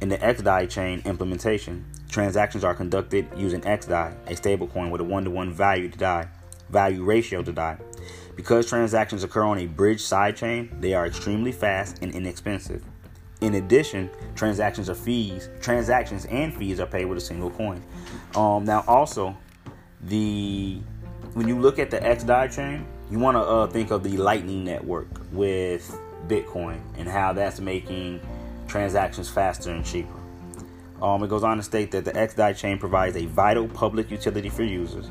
In 0.00 0.08
the 0.08 0.18
XDAI 0.18 0.68
chain 0.68 1.02
implementation, 1.04 1.84
transactions 2.08 2.64
are 2.64 2.74
conducted 2.74 3.28
using 3.36 3.60
XDAI, 3.60 4.14
a 4.26 4.34
stablecoin 4.34 4.90
with 4.90 5.00
a 5.02 5.04
one-to-one 5.04 5.52
value 5.52 5.88
to 5.88 5.98
DAI, 5.98 6.28
value 6.70 7.04
ratio 7.04 7.42
to 7.42 7.52
DAI. 7.52 7.78
Because 8.36 8.68
transactions 8.68 9.24
occur 9.24 9.42
on 9.42 9.58
a 9.58 9.66
bridge 9.66 10.00
sidechain, 10.00 10.80
they 10.80 10.94
are 10.94 11.06
extremely 11.06 11.52
fast 11.52 11.98
and 12.02 12.14
inexpensive. 12.14 12.84
In 13.40 13.54
addition, 13.54 14.10
transactions 14.34 14.90
are 14.90 14.94
fees, 14.94 15.48
transactions 15.60 16.26
and 16.26 16.54
fees 16.54 16.78
are 16.78 16.86
paid 16.86 17.06
with 17.06 17.18
a 17.18 17.20
single 17.20 17.50
coin. 17.50 17.82
Um, 18.34 18.64
now, 18.64 18.84
also, 18.86 19.36
the 20.02 20.80
when 21.34 21.46
you 21.46 21.58
look 21.58 21.78
at 21.78 21.90
the 21.90 21.98
XDAI 21.98 22.54
chain, 22.54 22.86
you 23.10 23.18
want 23.18 23.36
to 23.36 23.40
uh, 23.40 23.66
think 23.68 23.90
of 23.90 24.02
the 24.02 24.16
Lightning 24.16 24.64
Network 24.64 25.08
with 25.32 25.98
Bitcoin 26.26 26.80
and 26.96 27.08
how 27.08 27.32
that's 27.32 27.60
making 27.60 28.20
transactions 28.68 29.28
faster 29.28 29.70
and 29.70 29.84
cheaper. 29.84 30.12
Um, 31.02 31.22
it 31.22 31.28
goes 31.28 31.44
on 31.44 31.56
to 31.56 31.62
state 31.62 31.90
that 31.92 32.04
the 32.04 32.12
XDAI 32.12 32.56
chain 32.56 32.78
provides 32.78 33.16
a 33.16 33.26
vital 33.26 33.66
public 33.68 34.10
utility 34.10 34.48
for 34.48 34.64
users, 34.64 35.10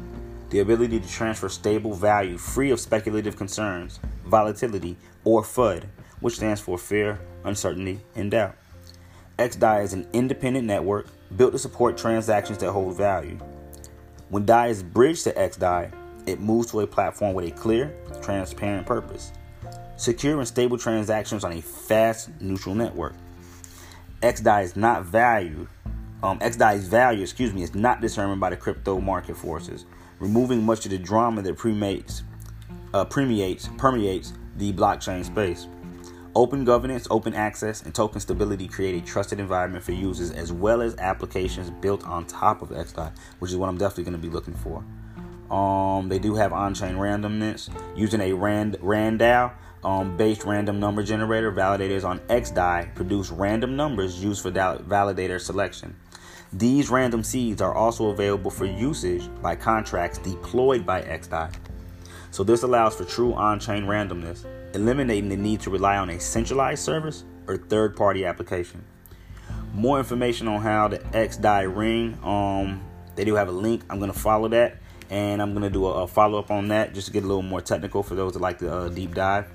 the 0.49 0.59
ability 0.59 0.99
to 0.99 1.07
transfer 1.07 1.49
stable 1.49 1.93
value 1.93 2.37
free 2.37 2.71
of 2.71 2.79
speculative 2.79 3.35
concerns, 3.35 3.99
volatility, 4.25 4.97
or 5.23 5.43
FUD, 5.43 5.83
which 6.19 6.35
stands 6.35 6.59
for 6.59 6.77
fear, 6.77 7.19
uncertainty, 7.43 7.99
and 8.15 8.31
doubt. 8.31 8.55
XDAI 9.37 9.83
is 9.83 9.93
an 9.93 10.07
independent 10.11 10.65
network 10.65 11.07
built 11.35 11.53
to 11.53 11.59
support 11.59 11.97
transactions 11.97 12.57
that 12.57 12.71
hold 12.71 12.97
value. 12.97 13.37
When 14.29 14.45
DAI 14.45 14.67
is 14.67 14.83
bridged 14.83 15.23
to 15.25 15.33
XDAI, 15.33 15.93
it 16.25 16.39
moves 16.39 16.71
to 16.71 16.81
a 16.81 16.87
platform 16.87 17.33
with 17.33 17.47
a 17.47 17.51
clear, 17.51 17.95
transparent 18.21 18.85
purpose. 18.85 19.31
Secure 19.95 20.37
and 20.37 20.47
stable 20.47 20.77
transactions 20.77 21.43
on 21.43 21.53
a 21.53 21.61
fast, 21.61 22.29
neutral 22.41 22.75
network. 22.75 23.13
XDAI 24.21 24.63
is 24.63 24.75
not 24.75 25.05
valued. 25.05 25.67
Um, 26.21 26.39
XDAI's 26.39 26.87
value, 26.87 27.21
excuse 27.21 27.53
me, 27.53 27.63
is 27.63 27.73
not 27.73 28.01
determined 28.01 28.41
by 28.41 28.49
the 28.49 28.57
crypto 28.57 28.99
market 28.99 29.37
forces, 29.37 29.85
removing 30.19 30.63
much 30.63 30.85
of 30.85 30.91
the 30.91 30.97
drama 30.97 31.41
that 31.41 31.57
permeates, 31.57 32.23
uh, 32.93 33.05
permeates, 33.05 33.69
permeates 33.77 34.33
the 34.57 34.73
blockchain 34.73 35.23
space. 35.23 35.67
Open 36.35 36.63
governance, 36.63 37.07
open 37.09 37.33
access, 37.33 37.81
and 37.83 37.93
token 37.93 38.21
stability 38.21 38.67
create 38.67 39.01
a 39.01 39.05
trusted 39.05 39.39
environment 39.39 39.83
for 39.83 39.93
users 39.93 40.31
as 40.31 40.53
well 40.53 40.81
as 40.81 40.95
applications 40.97 41.69
built 41.81 42.05
on 42.05 42.25
top 42.25 42.61
of 42.61 42.69
XDAI, 42.69 43.11
which 43.39 43.51
is 43.51 43.57
what 43.57 43.67
I'm 43.67 43.77
definitely 43.77 44.03
going 44.03 44.21
to 44.21 44.27
be 44.27 44.33
looking 44.33 44.53
for. 44.53 44.83
Um, 45.53 46.07
they 46.07 46.19
do 46.19 46.35
have 46.35 46.53
on-chain 46.53 46.95
randomness 46.95 47.69
using 47.95 48.21
a 48.21 48.33
rand 48.33 48.77
RanDAO 48.81 49.51
um, 49.83 50.15
based 50.17 50.43
random 50.43 50.79
number 50.79 51.01
generator. 51.01 51.51
Validators 51.51 52.03
on 52.03 52.19
XDAI 52.19 52.93
produce 52.93 53.31
random 53.31 53.75
numbers 53.75 54.23
used 54.23 54.43
for 54.43 54.51
validator 54.51 55.39
selection. 55.41 55.95
These 56.53 56.89
random 56.89 57.23
seeds 57.23 57.61
are 57.61 57.75
also 57.75 58.09
available 58.09 58.49
for 58.49 58.65
usage 58.65 59.29
by 59.41 59.55
contracts 59.55 60.17
deployed 60.17 60.83
by 60.83 61.03
XDAI. 61.03 61.53
So 62.31 62.43
this 62.43 62.63
allows 62.63 62.95
for 62.95 63.05
true 63.05 63.33
on-chain 63.33 63.83
randomness, 63.83 64.45
eliminating 64.73 65.29
the 65.29 65.37
need 65.37 65.61
to 65.61 65.69
rely 65.69 65.97
on 65.97 66.09
a 66.09 66.19
centralized 66.19 66.83
service 66.83 67.23
or 67.47 67.57
third-party 67.57 68.25
application. 68.25 68.83
More 69.73 69.99
information 69.99 70.47
on 70.47 70.61
how 70.61 70.87
the 70.87 70.97
XDAI 70.97 71.75
ring, 71.75 72.17
um, 72.23 72.83
they 73.15 73.25
do 73.25 73.35
have 73.35 73.47
a 73.47 73.51
link. 73.51 73.83
I'm 73.87 73.99
gonna 73.99 74.13
follow 74.13 74.47
that 74.47 74.77
and 75.11 75.43
I'm 75.43 75.53
gonna 75.53 75.69
do 75.69 75.85
a, 75.85 76.03
a 76.03 76.07
follow 76.07 76.39
up 76.39 76.49
on 76.49 76.69
that 76.69 76.95
just 76.95 77.07
to 77.07 77.13
get 77.13 77.23
a 77.23 77.27
little 77.27 77.43
more 77.43 77.61
technical 77.61 78.01
for 78.01 78.15
those 78.15 78.33
that 78.33 78.39
like 78.39 78.57
the 78.57 78.73
uh, 78.73 78.89
deep 78.89 79.13
dive. 79.13 79.45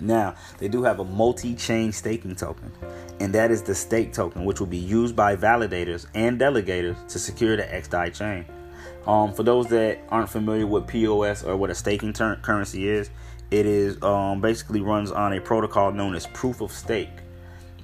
Now, 0.00 0.34
they 0.58 0.68
do 0.68 0.82
have 0.82 1.00
a 1.00 1.04
multi 1.04 1.54
chain 1.54 1.92
staking 1.92 2.36
token, 2.36 2.72
and 3.20 3.34
that 3.34 3.50
is 3.50 3.62
the 3.62 3.74
stake 3.74 4.12
token, 4.12 4.44
which 4.44 4.60
will 4.60 4.66
be 4.66 4.78
used 4.78 5.16
by 5.16 5.36
validators 5.36 6.06
and 6.14 6.38
delegators 6.38 7.06
to 7.08 7.18
secure 7.18 7.56
the 7.56 7.64
XDAI 7.64 8.14
chain. 8.14 8.44
Um, 9.06 9.32
for 9.32 9.42
those 9.42 9.66
that 9.68 9.98
aren't 10.10 10.28
familiar 10.28 10.66
with 10.66 10.86
POS 10.86 11.42
or 11.42 11.56
what 11.56 11.70
a 11.70 11.74
staking 11.74 12.12
ter- 12.12 12.36
currency 12.36 12.88
is, 12.88 13.10
it 13.50 13.64
is 13.64 14.00
um, 14.02 14.40
basically 14.40 14.80
runs 14.80 15.10
on 15.10 15.32
a 15.32 15.40
protocol 15.40 15.92
known 15.92 16.14
as 16.14 16.26
proof 16.28 16.60
of 16.60 16.70
stake, 16.70 17.08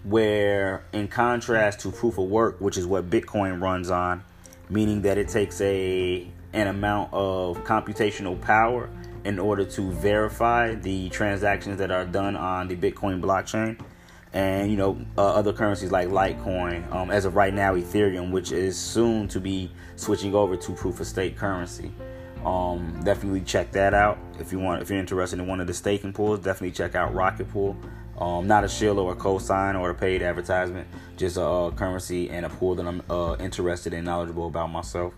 where 0.03 0.85
in 0.93 1.09
contrast 1.09 1.81
to 1.81 1.91
proof 1.91 2.19
of 2.19 2.29
work, 2.29 2.61
which 2.61 2.77
is 2.77 2.87
what 2.87 3.09
Bitcoin 3.09 3.61
runs 3.61 3.91
on, 3.91 4.23
meaning 4.69 5.03
that 5.03 5.19
it 5.19 5.29
takes 5.29 5.61
a 5.61 6.29
an 6.53 6.69
amount 6.69 7.13
of 7.13 7.59
computational 7.65 8.41
power 8.41 8.89
in 9.25 9.39
order 9.39 9.65
to 9.65 9.91
verify 9.93 10.75
the 10.75 11.09
transactions 11.09 11.79
that 11.79 11.91
are 11.91 12.05
done 12.05 12.37
on 12.37 12.69
the 12.69 12.77
Bitcoin 12.77 13.21
blockchain. 13.21 13.81
And 14.33 14.71
you 14.71 14.77
know 14.77 14.99
uh, 15.17 15.35
other 15.35 15.53
currencies 15.53 15.93
like 15.93 16.09
Litecoin, 16.09 16.93
um, 16.93 17.11
as 17.11 17.25
of 17.25 17.37
right 17.37 17.55
now, 17.55 17.75
Ethereum, 17.75 18.33
which 18.33 18.51
is 18.51 18.77
soon 18.77 19.29
to 19.29 19.41
be 19.41 19.71
switching 19.97 20.35
over 20.35 20.57
to 20.57 20.73
proof 20.73 20.99
of 20.99 21.07
stake 21.07 21.37
currency. 21.37 21.93
Um, 22.45 23.01
definitely 23.05 23.41
check 23.41 23.71
that 23.73 23.95
out 23.95 24.19
if 24.41 24.53
you 24.53 24.59
want. 24.59 24.83
If 24.83 24.91
you're 24.91 24.99
interested 24.99 25.39
in 25.39 25.47
one 25.47 25.61
of 25.61 25.67
the 25.67 25.73
staking 25.73 26.13
pools, 26.13 26.41
definitely 26.41 26.73
check 26.73 26.95
out 26.95 27.15
Rocket 27.15 27.49
Pool. 27.49 27.77
Um, 28.19 28.47
not 28.47 28.63
a 28.63 28.69
shill 28.69 28.99
or 29.01 29.13
a 29.13 29.17
cosign 29.17 29.79
or 29.79 29.91
a 29.91 29.95
paid 29.95 30.23
advertisement, 30.23 30.87
just 31.17 31.37
a, 31.37 31.45
a 31.45 31.73
currency 31.73 32.31
and 32.31 32.47
a 32.47 32.49
pool 32.49 32.75
that 32.77 32.87
I'm 32.87 33.03
uh, 33.11 33.37
interested 33.41 33.93
and 33.93 34.05
knowledgeable 34.05 34.47
about 34.47 34.71
myself. 34.71 35.15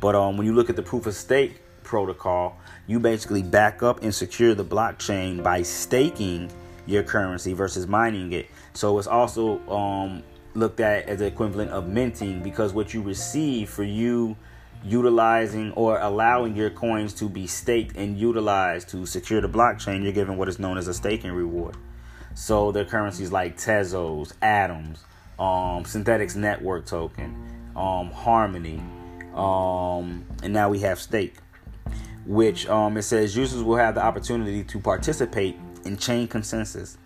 But 0.00 0.14
um, 0.14 0.36
when 0.36 0.46
you 0.46 0.54
look 0.54 0.68
at 0.68 0.76
the 0.76 0.82
proof 0.82 1.06
of 1.06 1.14
stake 1.14 1.62
protocol, 1.84 2.58
you 2.86 3.00
basically 3.00 3.42
back 3.42 3.82
up 3.82 4.02
and 4.02 4.14
secure 4.14 4.54
the 4.54 4.64
blockchain 4.64 5.42
by 5.42 5.62
staking 5.62 6.50
your 6.86 7.02
currency 7.02 7.52
versus 7.52 7.86
mining 7.86 8.32
it. 8.32 8.46
So 8.74 8.98
it's 8.98 9.06
also 9.06 9.58
um, 9.70 10.22
looked 10.54 10.80
at 10.80 11.08
as 11.08 11.20
the 11.20 11.26
equivalent 11.26 11.70
of 11.70 11.88
minting 11.88 12.42
because 12.42 12.72
what 12.72 12.92
you 12.92 13.02
receive 13.02 13.70
for 13.70 13.84
you 13.84 14.36
utilizing 14.84 15.72
or 15.72 15.98
allowing 16.00 16.54
your 16.54 16.70
coins 16.70 17.14
to 17.14 17.28
be 17.28 17.46
staked 17.46 17.96
and 17.96 18.18
utilized 18.18 18.90
to 18.90 19.06
secure 19.06 19.40
the 19.40 19.48
blockchain, 19.48 20.02
you're 20.02 20.12
given 20.12 20.36
what 20.36 20.48
is 20.48 20.58
known 20.58 20.76
as 20.76 20.88
a 20.88 20.94
staking 20.94 21.32
reward. 21.32 21.76
So 22.34 22.70
there 22.72 22.82
are 22.82 22.86
currencies 22.86 23.32
like 23.32 23.56
Tezos, 23.56 24.34
Atoms, 24.42 25.04
um, 25.38 25.84
Synthetix 25.84 26.36
Network 26.36 26.84
Token, 26.84 27.34
um, 27.74 28.10
Harmony, 28.10 28.82
um, 29.34 30.24
and 30.42 30.52
now 30.52 30.68
we 30.68 30.80
have 30.80 31.00
Stake, 31.00 31.34
which 32.26 32.66
um, 32.68 32.96
it 32.96 33.02
says 33.02 33.36
users 33.36 33.62
will 33.62 33.76
have 33.76 33.94
the 33.94 34.04
opportunity 34.04 34.64
to 34.64 34.80
participate 34.80 35.56
in 35.84 35.96
chain 35.96 36.26
consensus, 36.26 36.96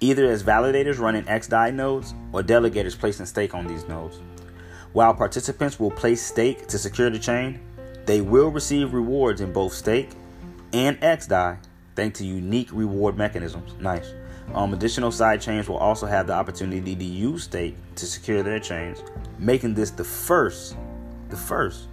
either 0.00 0.26
as 0.26 0.42
validators 0.42 0.98
running 0.98 1.24
XDAI 1.24 1.74
nodes 1.74 2.14
or 2.32 2.42
delegators 2.42 2.98
placing 2.98 3.26
stake 3.26 3.54
on 3.54 3.66
these 3.66 3.86
nodes. 3.88 4.20
While 4.92 5.14
participants 5.14 5.78
will 5.78 5.90
place 5.90 6.22
stake 6.22 6.66
to 6.68 6.78
secure 6.78 7.10
the 7.10 7.18
chain, 7.18 7.60
they 8.06 8.20
will 8.20 8.48
receive 8.48 8.92
rewards 8.92 9.40
in 9.40 9.52
both 9.52 9.72
stake 9.72 10.10
and 10.72 11.00
XDAI 11.00 11.58
thanks 11.94 12.18
to 12.18 12.26
unique 12.26 12.70
reward 12.72 13.16
mechanisms. 13.16 13.74
Nice. 13.80 14.12
Um, 14.54 14.72
additional 14.74 15.12
side 15.12 15.40
chains 15.40 15.68
will 15.68 15.76
also 15.76 16.06
have 16.06 16.26
the 16.26 16.32
opportunity 16.32 16.96
to 16.96 17.04
use 17.04 17.44
stake 17.44 17.76
to 17.94 18.06
secure 18.06 18.42
their 18.42 18.58
chains, 18.58 19.02
making 19.38 19.74
this 19.74 19.90
the 19.90 20.04
first, 20.04 20.76
the 21.28 21.36
first 21.36 21.86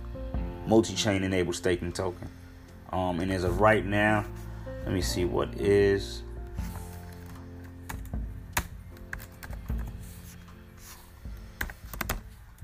multi-chain 0.66 1.24
enabled 1.24 1.56
staking 1.56 1.92
token. 1.92 2.28
Um, 2.92 3.20
and 3.20 3.32
as 3.32 3.44
of 3.44 3.60
right 3.60 3.86
now, 3.86 4.26
let 4.86 4.94
me 4.94 5.02
see 5.02 5.26
what 5.26 5.54
is 5.56 6.24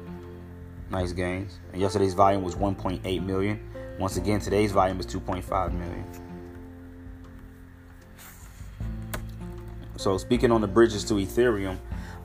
Nice 0.91 1.11
gains. 1.11 1.57
And 1.73 1.81
yesterday's 1.81 2.13
volume 2.13 2.43
was 2.43 2.53
1.8 2.53 3.25
million. 3.25 3.59
Once 3.97 4.15
again, 4.15 4.39
today's 4.39 4.71
volume 4.71 4.99
is 4.99 5.07
2.5 5.07 5.73
million. 5.73 6.05
So 9.97 10.19
speaking 10.19 10.51
on 10.51 10.61
the 10.61 10.67
bridges 10.67 11.03
to 11.05 11.15
Ethereum, 11.15 11.77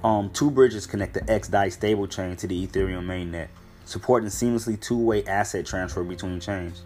um, 0.04 0.28
two 0.30 0.50
bridges 0.50 0.86
connect 0.86 1.14
the 1.14 1.20
XDAI 1.22 1.72
stable 1.72 2.06
chain 2.06 2.36
to 2.36 2.46
the 2.46 2.66
Ethereum 2.66 3.06
mainnet, 3.06 3.48
supporting 3.86 4.28
seamlessly 4.28 4.78
two-way 4.78 5.24
asset 5.24 5.64
transfer 5.64 6.04
between 6.04 6.40
chains. 6.40 6.82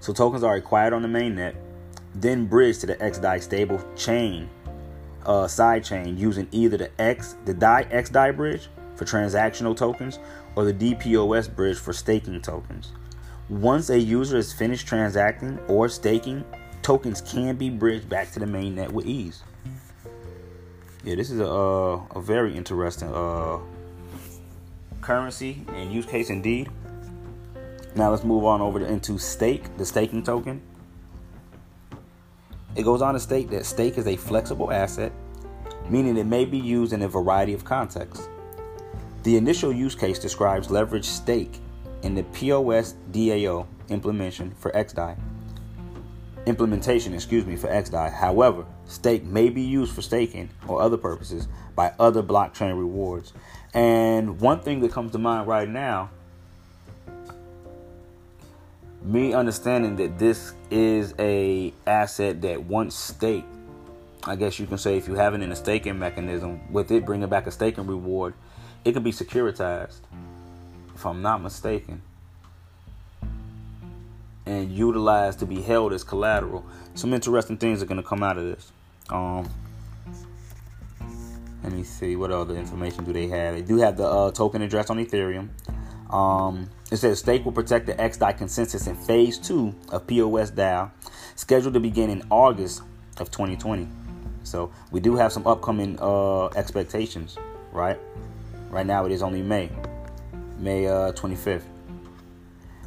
So 0.00 0.14
tokens 0.14 0.42
are 0.42 0.54
acquired 0.54 0.94
on 0.94 1.02
the 1.02 1.08
mainnet, 1.08 1.54
then 2.14 2.46
bridged 2.46 2.80
to 2.80 2.86
the 2.86 2.96
XDAI 2.96 3.42
stable 3.42 3.84
chain 3.94 4.48
uh, 5.26 5.46
side 5.46 5.84
chain 5.84 6.16
using 6.16 6.48
either 6.50 6.78
the 6.78 6.90
X 6.98 7.36
the 7.44 7.52
DAI 7.52 7.84
XDAI 7.84 8.34
bridge 8.34 8.68
for 8.98 9.04
transactional 9.04 9.76
tokens 9.76 10.18
or 10.56 10.64
the 10.64 10.74
DPoS 10.74 11.54
bridge 11.54 11.78
for 11.78 11.92
staking 11.92 12.42
tokens. 12.42 12.92
Once 13.48 13.88
a 13.88 13.98
user 13.98 14.36
is 14.36 14.52
finished 14.52 14.86
transacting 14.86 15.58
or 15.68 15.88
staking, 15.88 16.44
tokens 16.82 17.22
can 17.22 17.56
be 17.56 17.70
bridged 17.70 18.08
back 18.08 18.30
to 18.32 18.40
the 18.40 18.44
mainnet 18.44 18.90
with 18.90 19.06
ease. 19.06 19.42
Yeah, 21.04 21.14
this 21.14 21.30
is 21.30 21.40
a, 21.40 21.48
uh, 21.48 22.02
a 22.14 22.20
very 22.20 22.54
interesting 22.54 23.08
uh, 23.08 23.58
currency 25.00 25.64
and 25.68 25.92
use 25.92 26.04
case 26.04 26.28
indeed. 26.28 26.68
Now 27.94 28.10
let's 28.10 28.24
move 28.24 28.44
on 28.44 28.60
over 28.60 28.84
into 28.84 29.16
stake, 29.16 29.76
the 29.78 29.86
staking 29.86 30.22
token. 30.24 30.60
It 32.76 32.82
goes 32.82 33.00
on 33.00 33.14
to 33.14 33.20
state 33.20 33.48
that 33.50 33.64
stake 33.64 33.96
is 33.96 34.06
a 34.06 34.16
flexible 34.16 34.70
asset, 34.70 35.12
meaning 35.88 36.16
it 36.16 36.26
may 36.26 36.44
be 36.44 36.58
used 36.58 36.92
in 36.92 37.02
a 37.02 37.08
variety 37.08 37.54
of 37.54 37.64
contexts. 37.64 38.28
The 39.22 39.36
initial 39.36 39.72
use 39.72 39.94
case 39.94 40.18
describes 40.18 40.70
leverage 40.70 41.04
stake 41.04 41.58
in 42.02 42.14
the 42.14 42.22
POS 42.24 42.94
DAO 43.10 43.66
implementation 43.88 44.52
for 44.58 44.70
XDAI. 44.72 45.18
Implementation, 46.46 47.12
excuse 47.12 47.44
me, 47.44 47.56
for 47.56 47.68
XDAI. 47.68 48.12
However, 48.12 48.64
stake 48.86 49.24
may 49.24 49.48
be 49.48 49.62
used 49.62 49.94
for 49.94 50.02
staking 50.02 50.50
or 50.66 50.80
other 50.80 50.96
purposes 50.96 51.48
by 51.74 51.92
other 51.98 52.22
blockchain 52.22 52.78
rewards. 52.78 53.32
And 53.74 54.40
one 54.40 54.60
thing 54.60 54.80
that 54.80 54.92
comes 54.92 55.12
to 55.12 55.18
mind 55.18 55.46
right 55.46 55.68
now, 55.68 56.10
me 59.02 59.32
understanding 59.34 59.96
that 59.96 60.18
this 60.18 60.54
is 60.70 61.14
a 61.18 61.72
asset 61.86 62.42
that 62.42 62.64
once 62.64 62.94
staked, 62.94 63.46
I 64.24 64.36
guess 64.36 64.58
you 64.58 64.66
can 64.66 64.78
say 64.78 64.96
if 64.96 65.06
you 65.06 65.14
have 65.14 65.34
it 65.34 65.42
in 65.42 65.52
a 65.52 65.56
staking 65.56 65.98
mechanism, 65.98 66.72
with 66.72 66.90
it 66.90 67.04
bringing 67.04 67.28
back 67.28 67.46
a 67.46 67.50
staking 67.50 67.86
reward, 67.86 68.34
it 68.84 68.92
could 68.92 69.04
be 69.04 69.12
securitized, 69.12 70.00
if 70.94 71.04
I'm 71.06 71.22
not 71.22 71.42
mistaken, 71.42 72.02
and 74.46 74.72
utilized 74.72 75.40
to 75.40 75.46
be 75.46 75.60
held 75.60 75.92
as 75.92 76.02
collateral. 76.02 76.64
Some 76.94 77.12
interesting 77.12 77.58
things 77.58 77.82
are 77.82 77.86
going 77.86 78.02
to 78.02 78.06
come 78.06 78.22
out 78.22 78.38
of 78.38 78.44
this. 78.44 78.72
Um, 79.10 79.48
let 81.62 81.72
me 81.72 81.82
see 81.82 82.16
what 82.16 82.30
other 82.30 82.56
information 82.56 83.04
do 83.04 83.12
they 83.12 83.26
have. 83.28 83.54
They 83.54 83.62
do 83.62 83.76
have 83.78 83.96
the 83.96 84.06
uh, 84.06 84.30
token 84.30 84.62
address 84.62 84.90
on 84.90 84.98
Ethereum. 85.04 85.48
Um, 86.10 86.70
it 86.90 86.96
says 86.96 87.18
stake 87.18 87.44
will 87.44 87.52
protect 87.52 87.86
the 87.86 87.94
XDAI 87.94 88.38
consensus 88.38 88.86
in 88.86 88.96
phase 88.96 89.38
two 89.38 89.74
of 89.90 90.06
POS 90.06 90.52
DAO, 90.52 90.90
scheduled 91.36 91.74
to 91.74 91.80
begin 91.80 92.08
in 92.08 92.22
August 92.30 92.82
of 93.18 93.30
2020. 93.30 93.86
So 94.44 94.72
we 94.90 95.00
do 95.00 95.16
have 95.16 95.32
some 95.32 95.46
upcoming 95.46 95.98
uh, 96.00 96.46
expectations, 96.48 97.36
right? 97.72 97.98
Right 98.70 98.86
now 98.86 99.06
it 99.06 99.12
is 99.12 99.22
only 99.22 99.42
May, 99.42 99.70
May 100.58 100.86
uh, 100.86 101.12
25th. 101.12 101.62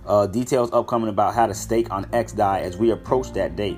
Uh, 0.05 0.27
details 0.27 0.71
upcoming 0.73 1.09
about 1.09 1.33
how 1.33 1.45
to 1.47 1.53
stake 1.53 1.91
on 1.91 2.05
XDAI 2.05 2.61
as 2.61 2.77
we 2.77 2.91
approach 2.91 3.33
that 3.33 3.55
date. 3.55 3.77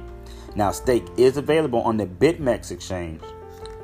Now, 0.55 0.71
stake 0.71 1.05
is 1.17 1.37
available 1.37 1.81
on 1.81 1.97
the 1.97 2.05
BitMEX 2.05 2.71
exchange, 2.71 3.21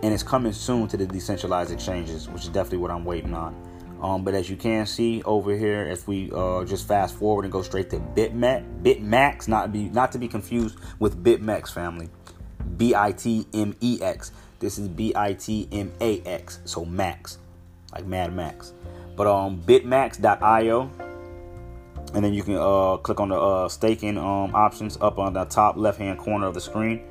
and 0.04 0.14
it's 0.14 0.24
coming 0.24 0.54
soon 0.54 0.88
to 0.90 0.98
the 0.98 1.06
decentralized 1.06 1.72
exchanges, 1.72 2.30
which 2.30 2.44
is 2.44 2.50
definitely 2.50 2.78
what 2.80 2.92
I'm 2.92 3.06
waiting 3.06 3.34
on. 3.34 3.56
Um, 4.02 4.24
but 4.24 4.34
as 4.34 4.50
you 4.50 4.56
can 4.56 4.86
see 4.86 5.22
over 5.24 5.56
here, 5.56 5.86
if 5.86 6.08
we 6.08 6.32
uh, 6.34 6.64
just 6.64 6.88
fast 6.88 7.16
forward 7.16 7.44
and 7.44 7.52
go 7.52 7.62
straight 7.62 7.90
to 7.90 8.00
BitMEX, 8.00 8.82
BitMax, 8.82 9.48
not 9.48 9.74
be 9.74 9.90
not 9.90 10.12
to 10.14 10.18
be 10.18 10.28
confused 10.28 10.78
with 11.00 11.22
BitMEX 11.22 11.74
family, 11.74 12.10
B 12.78 12.96
I 12.96 13.12
T 13.12 13.46
M 13.54 13.76
E 13.82 14.00
X. 14.02 14.32
This 14.60 14.78
is 14.78 14.88
B 14.88 15.12
I 15.16 15.34
T 15.34 15.68
M 15.72 15.92
A 16.00 16.22
X, 16.22 16.60
so 16.64 16.86
Max, 16.86 17.40
like 17.94 18.06
Mad 18.06 18.34
Max. 18.34 18.74
But 19.16 19.28
um, 19.28 19.62
Bitmax.io, 19.62 20.90
and 22.14 22.24
then 22.24 22.34
you 22.34 22.44
can 22.44 22.56
uh, 22.56 22.98
click 22.98 23.20
on 23.20 23.30
the 23.30 23.40
uh, 23.40 23.70
staking 23.70 24.18
um, 24.18 24.56
options 24.56 24.98
up 25.02 25.20
on 25.20 25.34
the 25.34 25.46
top 25.46 25.78
left 25.78 26.00
hand 26.00 26.18
corner 26.18 26.48
of 26.48 26.54
the 26.54 26.62
screen. 26.62 27.04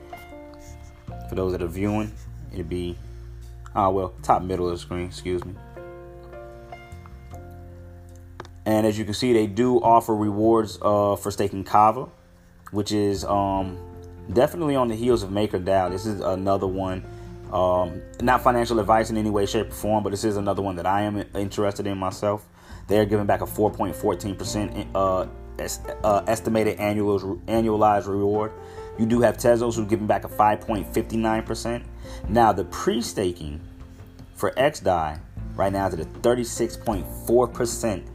For 1.28 1.34
those 1.34 1.52
that 1.52 1.62
are 1.62 1.68
viewing, 1.68 2.12
it'd 2.52 2.68
be 2.68 2.96
ah 3.74 3.90
well 3.90 4.14
top 4.22 4.42
middle 4.42 4.66
of 4.66 4.72
the 4.72 4.78
screen. 4.78 5.06
Excuse 5.06 5.44
me. 5.44 5.54
And 8.64 8.86
as 8.86 8.98
you 8.98 9.04
can 9.06 9.14
see, 9.14 9.32
they 9.32 9.46
do 9.46 9.80
offer 9.80 10.14
rewards 10.14 10.78
uh, 10.82 11.16
for 11.16 11.30
staking 11.30 11.64
Kava, 11.64 12.06
which 12.70 12.92
is 12.92 13.24
um, 13.24 13.78
definitely 14.32 14.76
on 14.76 14.88
the 14.88 14.94
heels 14.94 15.22
of 15.22 15.30
MakerDAO. 15.30 15.90
This 15.90 16.04
is 16.04 16.20
another 16.20 16.66
one, 16.66 17.02
um, 17.52 18.02
not 18.20 18.42
financial 18.42 18.80
advice 18.80 19.10
in 19.10 19.16
any 19.16 19.30
way, 19.30 19.46
shape, 19.46 19.68
or 19.68 19.72
form, 19.72 20.04
but 20.04 20.10
this 20.10 20.24
is 20.24 20.36
another 20.36 20.62
one 20.62 20.76
that 20.76 20.86
I 20.86 21.02
am 21.02 21.24
interested 21.34 21.86
in 21.86 21.98
myself. 21.98 22.48
They 22.86 22.98
are 22.98 23.04
giving 23.04 23.26
back 23.26 23.42
a 23.42 23.46
4.14% 23.46 24.88
uh, 24.94 25.26
uh, 26.04 26.24
estimated 26.26 26.78
annual 26.78 27.36
annualized 27.46 28.06
reward. 28.06 28.52
You 28.98 29.06
do 29.06 29.20
have 29.20 29.36
Tezos 29.36 29.76
who's 29.76 29.88
giving 29.88 30.06
back 30.06 30.24
a 30.24 30.28
5.59%. 30.28 31.84
Now 32.28 32.52
the 32.52 32.64
pre-staking 32.64 33.60
for 34.34 34.52
XDAI 34.52 35.20
right 35.54 35.72
now 35.72 35.86
is 35.86 35.94
at 35.94 36.00
a 36.00 36.04
36.4% 36.04 38.06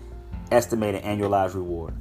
estimated 0.51 1.03
annualized 1.03 1.55
reward. 1.55 1.93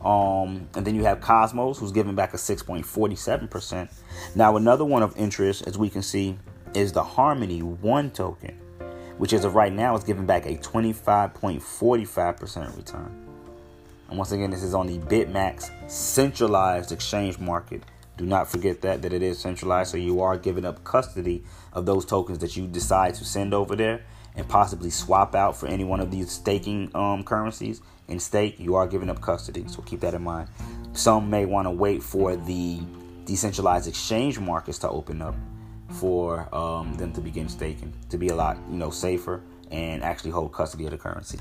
Um, 0.00 0.68
and 0.74 0.86
then 0.86 0.94
you 0.94 1.04
have 1.04 1.20
Cosmos, 1.20 1.78
who's 1.78 1.92
giving 1.92 2.14
back 2.14 2.34
a 2.34 2.36
6.47%. 2.36 3.90
Now, 4.36 4.56
another 4.56 4.84
one 4.84 5.02
of 5.02 5.16
interest, 5.16 5.66
as 5.66 5.76
we 5.76 5.90
can 5.90 6.02
see, 6.02 6.38
is 6.74 6.92
the 6.92 7.02
Harmony 7.02 7.62
One 7.62 8.10
token, 8.10 8.58
which 9.18 9.32
as 9.32 9.44
of 9.44 9.54
right 9.54 9.72
now 9.72 9.96
is 9.96 10.04
giving 10.04 10.26
back 10.26 10.46
a 10.46 10.56
25.45% 10.56 12.76
return. 12.76 13.24
And 14.08 14.16
once 14.16 14.32
again, 14.32 14.50
this 14.50 14.62
is 14.62 14.74
on 14.74 14.86
the 14.86 14.98
BitMax 14.98 15.90
centralized 15.90 16.92
exchange 16.92 17.38
market. 17.38 17.82
Do 18.16 18.26
not 18.26 18.50
forget 18.50 18.80
that 18.82 19.02
that 19.02 19.12
it 19.12 19.22
is 19.22 19.38
centralized, 19.38 19.92
so 19.92 19.96
you 19.96 20.20
are 20.20 20.36
giving 20.36 20.64
up 20.64 20.82
custody 20.84 21.44
of 21.72 21.86
those 21.86 22.04
tokens 22.04 22.38
that 22.38 22.56
you 22.56 22.66
decide 22.66 23.14
to 23.14 23.24
send 23.24 23.54
over 23.54 23.76
there 23.76 24.02
and 24.34 24.48
possibly 24.48 24.90
swap 24.90 25.34
out 25.34 25.56
for 25.56 25.66
any 25.66 25.84
one 25.84 26.00
of 26.00 26.10
these 26.10 26.30
staking 26.30 26.90
um, 26.94 27.24
currencies 27.24 27.80
in 28.08 28.18
stake, 28.18 28.58
you 28.58 28.74
are 28.74 28.86
giving 28.86 29.10
up 29.10 29.20
custody. 29.20 29.64
So 29.68 29.82
keep 29.82 30.00
that 30.00 30.14
in 30.14 30.22
mind. 30.22 30.48
Some 30.94 31.30
may 31.30 31.44
want 31.44 31.66
to 31.66 31.70
wait 31.70 32.02
for 32.02 32.34
the 32.34 32.80
decentralized 33.24 33.86
exchange 33.86 34.38
markets 34.38 34.78
to 34.78 34.88
open 34.88 35.22
up 35.22 35.34
for 35.88 36.52
um, 36.54 36.94
them 36.94 37.12
to 37.12 37.20
begin 37.20 37.48
staking 37.48 37.92
to 38.10 38.18
be 38.18 38.28
a 38.28 38.34
lot 38.34 38.58
you 38.70 38.76
know 38.76 38.90
safer 38.90 39.42
and 39.70 40.02
actually 40.02 40.30
hold 40.30 40.52
custody 40.52 40.84
of 40.84 40.90
the 40.90 40.98
currency. 40.98 41.38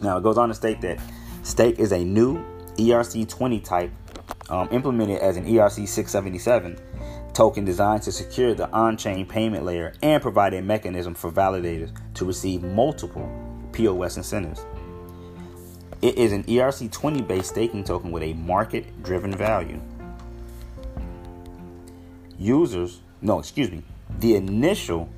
Now 0.00 0.18
it 0.18 0.22
goes 0.22 0.38
on 0.38 0.48
to 0.48 0.54
state 0.54 0.80
that 0.82 1.00
stake 1.42 1.78
is 1.78 1.92
a 1.92 2.04
new 2.04 2.44
ERC20 2.76 3.64
type 3.64 3.90
um, 4.48 4.68
implemented 4.70 5.20
as 5.20 5.36
an 5.36 5.46
ERC 5.46 5.86
677 5.86 6.78
token 7.32 7.64
designed 7.64 8.02
to 8.02 8.12
secure 8.12 8.54
the 8.54 8.70
on-chain 8.70 9.26
payment 9.26 9.64
layer 9.64 9.94
and 10.02 10.20
provide 10.22 10.54
a 10.54 10.62
mechanism 10.62 11.14
for 11.14 11.30
validators 11.30 11.90
to 12.14 12.24
receive 12.24 12.62
multiple 12.62 13.30
POS 13.72 14.16
incentives. 14.16 14.64
It 16.02 16.18
is 16.18 16.32
an 16.32 16.44
ERC20 16.44 17.26
based 17.26 17.50
staking 17.50 17.84
token 17.84 18.10
with 18.10 18.22
a 18.22 18.34
market 18.34 19.02
driven 19.02 19.32
value. 19.32 19.80
Users, 22.38 23.01
no, 23.22 23.38
excuse 23.38 23.70
me, 23.70 23.82
the 24.18 24.36
initial 24.36 25.08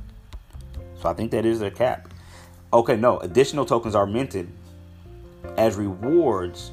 So 1.02 1.10
I 1.10 1.14
think 1.14 1.32
that 1.32 1.44
is 1.46 1.60
their 1.60 1.72
cap. 1.72 2.08
Okay, 2.72 2.96
no, 2.96 3.18
additional 3.20 3.66
tokens 3.66 3.96
are 3.96 4.06
minted 4.06 4.48
as 5.58 5.76
rewards 5.76 6.72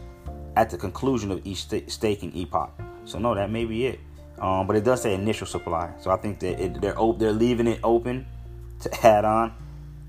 at 0.57 0.71
the 0.71 0.79
conclusion 0.79 1.31
of 1.31 1.47
each 1.47 1.67
st- 1.67 1.91
staking 1.91 2.37
epoch. 2.37 2.73
So 3.05 3.19
no, 3.19 3.35
that 3.35 3.51
may 3.51 3.65
be 3.65 3.87
it. 3.87 4.01
Um, 4.39 4.67
but 4.67 4.77
it 4.77 4.85
does 4.85 5.03
say 5.03 5.15
initial 5.15 5.47
supply, 5.47 5.93
so 6.01 6.11
I 6.11 6.17
think 6.17 6.41
that 6.41 6.63
it, 6.63 6.81
they're 6.81 6.99
op- 6.99 7.19
they're 7.19 7.33
leaving 7.33 7.67
it 7.67 7.81
open 7.85 8.25
to 8.81 9.07
add 9.07 9.27
on, 9.27 9.53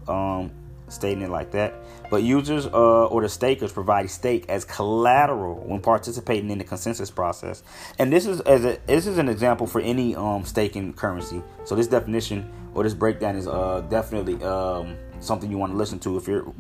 um, 0.08 0.52
stating 0.92 1.24
it 1.24 1.30
like 1.30 1.52
that. 1.52 1.74
But 2.10 2.24
users 2.24 2.68
uh, 2.68 3.06
or 3.06 3.22
the 3.22 3.30
stakers 3.30 3.72
provide 3.72 4.10
stake 4.10 4.46
as 4.50 4.66
collateral 4.66 5.56
when 5.66 5.82
participating 5.82 6.50
in 6.50 6.58
the 6.58 6.64
consensus 6.64 7.10
process, 7.10 7.64
and 8.00 8.12
this 8.12 8.26
is 8.26 8.42
as 8.42 8.66
a, 8.66 8.78
this 8.86 9.08
is 9.08 9.18
an 9.18 9.30
example 9.30 9.68
for 9.68 9.82
any 9.82 10.16
um, 10.16 10.46
staking 10.46 10.94
currency. 10.94 11.42
So 11.64 11.76
this 11.76 11.88
definition 11.88 12.52
or 12.74 12.84
this 12.84 12.94
breakdown 12.94 13.36
is 13.36 13.48
uh, 13.48 13.82
definitely 13.90 14.44
um, 14.44 14.98
something 15.20 15.50
you 15.50 15.58
want 15.58 15.72
to 15.72 15.78
listen 15.78 16.00
to 16.00 16.18
if 16.18 16.28
you're 16.28 16.52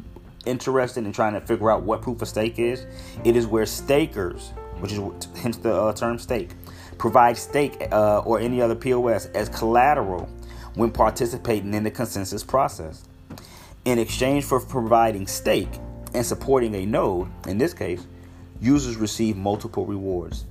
interested 0.45 1.05
in 1.05 1.11
trying 1.11 1.33
to 1.33 1.41
figure 1.41 1.69
out 1.69 1.83
what 1.83 2.01
proof 2.01 2.21
of 2.21 2.27
stake 2.27 2.57
is. 2.57 2.85
It 3.23 3.35
is 3.35 3.45
where 3.45 3.65
stakers, 3.65 4.49
which 4.79 4.93
is 4.93 4.99
hence 5.35 5.57
the 5.57 5.73
uh, 5.73 5.93
term 5.93 6.17
stake 6.17 6.51
provide 7.01 7.35
stake 7.35 7.87
uh, 7.91 8.19
or 8.19 8.39
any 8.39 8.61
other 8.61 8.75
POS 8.75 9.25
as 9.33 9.49
collateral 9.49 10.29
when 10.75 10.91
participating 10.91 11.73
in 11.73 11.83
the 11.83 11.89
consensus 11.89 12.43
process. 12.43 13.07
In 13.83 13.97
exchange 13.97 14.45
for 14.45 14.59
providing 14.59 15.25
stake 15.25 15.79
and 16.13 16.23
supporting 16.25 16.75
a 16.75 16.85
node, 16.85 17.29
in 17.47 17.57
this 17.57 17.73
case, 17.73 18.05
users 18.59 18.95
receive 18.95 19.35
multiple 19.35 19.85
rewards. 19.85 20.45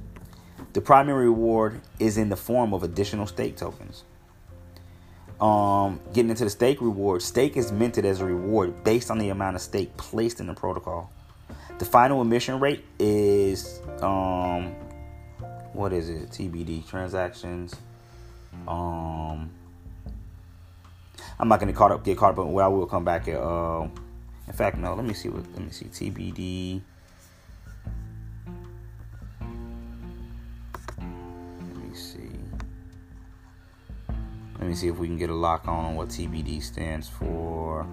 The 0.73 0.81
primary 0.81 1.27
reward 1.27 1.81
is 2.01 2.19
in 2.19 2.29
the 2.29 2.37
form 2.37 2.75
of 2.75 2.83
additional 2.83 3.27
stake 3.27 3.57
tokens. 3.57 4.05
Um, 5.41 6.01
getting 6.13 6.31
into 6.31 6.45
the 6.45 6.51
stake 6.51 6.81
reward, 6.81 7.23
stake 7.23 7.57
is 7.57 7.71
minted 7.73 8.05
as 8.05 8.21
a 8.21 8.25
reward 8.25 8.85
based 8.85 9.11
on 9.11 9.19
the 9.19 9.31
amount 9.31 9.57
of 9.57 9.63
stake 9.63 9.97
placed 9.97 10.41
in 10.41 10.47
the 10.49 10.55
protocol. 10.55 11.11
The 11.79 11.85
final 11.85 12.21
emission 12.21 12.61
rate 12.61 12.85
is 12.99 13.81
um, 14.03 14.75
what 15.73 15.93
is 15.93 16.11
it? 16.11 16.31
TBD 16.31 16.87
transactions. 16.87 17.75
Um, 18.67 19.51
I'm 21.41 21.49
not 21.49 21.59
gonna 21.59 21.73
caught 21.73 21.91
up, 21.91 22.05
get 22.05 22.19
caught 22.19 22.31
up, 22.31 22.37
but 22.37 22.55
I 22.59 22.69
will 22.69 22.87
come 22.87 23.03
back 23.03 23.27
at. 23.27 23.41
Uh, 23.41 23.89
in 24.47 24.53
fact, 24.53 24.77
no. 24.77 24.95
Let 24.95 25.07
me 25.07 25.15
see 25.15 25.31
what. 25.31 25.51
Let 25.55 25.65
me 25.65 25.71
see 25.71 25.87
TBD. 25.87 26.83
Let 30.99 31.77
me 31.77 31.95
see. 31.95 32.31
Let 34.59 34.69
me 34.69 34.75
see 34.75 34.89
if 34.89 34.99
we 34.99 35.07
can 35.07 35.17
get 35.17 35.31
a 35.31 35.35
lock 35.35 35.67
on 35.67 35.97
what 35.97 36.09
TBD 36.09 36.63
stands 36.63 37.09
for. 37.09 37.87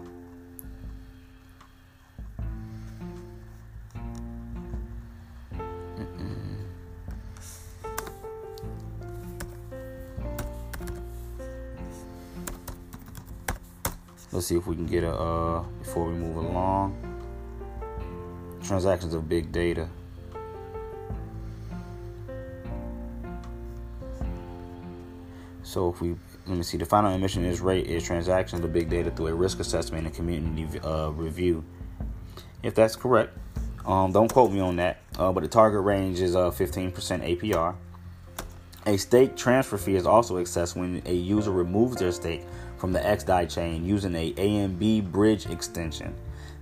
Let's 14.38 14.46
see 14.46 14.56
if 14.56 14.68
we 14.68 14.76
can 14.76 14.86
get 14.86 15.04
a 15.04 15.12
uh, 15.12 15.64
before 15.80 16.06
we 16.06 16.14
move 16.14 16.36
along. 16.36 16.96
Transactions 18.64 19.16
of 19.16 19.28
big 19.28 19.52
data. 19.52 19.90
So 25.64 25.90
if 25.90 26.02
we 26.02 26.16
let 26.46 26.56
me 26.56 26.62
see, 26.62 26.78
the 26.78 26.86
final 26.86 27.16
emission 27.16 27.46
is 27.46 27.62
rate 27.62 27.88
is 27.88 28.04
transactions 28.04 28.64
of 28.64 28.72
big 28.72 28.92
data 28.92 29.10
through 29.10 29.26
a 29.30 29.34
risk 29.34 29.60
assessment 29.60 30.06
and 30.06 30.16
community 30.16 30.80
uh, 30.82 31.10
review. 31.10 31.64
If 32.62 32.76
that's 32.76 32.96
correct, 32.96 33.36
um, 33.88 34.12
don't 34.12 34.32
quote 34.32 34.52
me 34.52 34.60
on 34.60 34.76
that. 34.76 35.00
Uh, 35.18 35.32
but 35.32 35.42
the 35.42 35.50
target 35.50 35.82
range 35.82 36.20
is 36.20 36.36
uh, 36.36 36.52
15% 36.52 36.94
APR. 36.94 37.74
A 38.86 38.98
stake 38.98 39.36
transfer 39.36 39.78
fee 39.78 39.96
is 39.96 40.06
also 40.06 40.38
assessed 40.38 40.76
when 40.76 41.02
a 41.08 41.14
user 41.14 41.52
removes 41.52 41.98
their 41.98 42.12
stake 42.12 42.44
from 42.78 42.94
the 42.94 43.00
XDAI 43.00 43.54
chain 43.54 43.86
using 43.86 44.16
a 44.16 44.34
AMB 44.34 45.12
bridge 45.12 45.46
extension. 45.48 46.16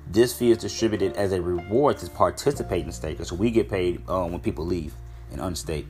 This 0.08 0.38
fee 0.38 0.52
is 0.52 0.60
distributed 0.60 1.16
as 1.18 1.32
a 1.32 1.42
reward 1.42 1.98
to 1.98 2.10
participate 2.10 2.86
in 2.86 2.92
stakers. 2.92 3.30
So 3.30 3.36
we 3.36 3.52
get 3.52 3.70
paid 3.70 4.08
um, 4.10 4.32
when 4.32 4.42
people 4.42 4.66
leave 4.66 4.94
and 5.32 5.42
unstake. 5.42 5.88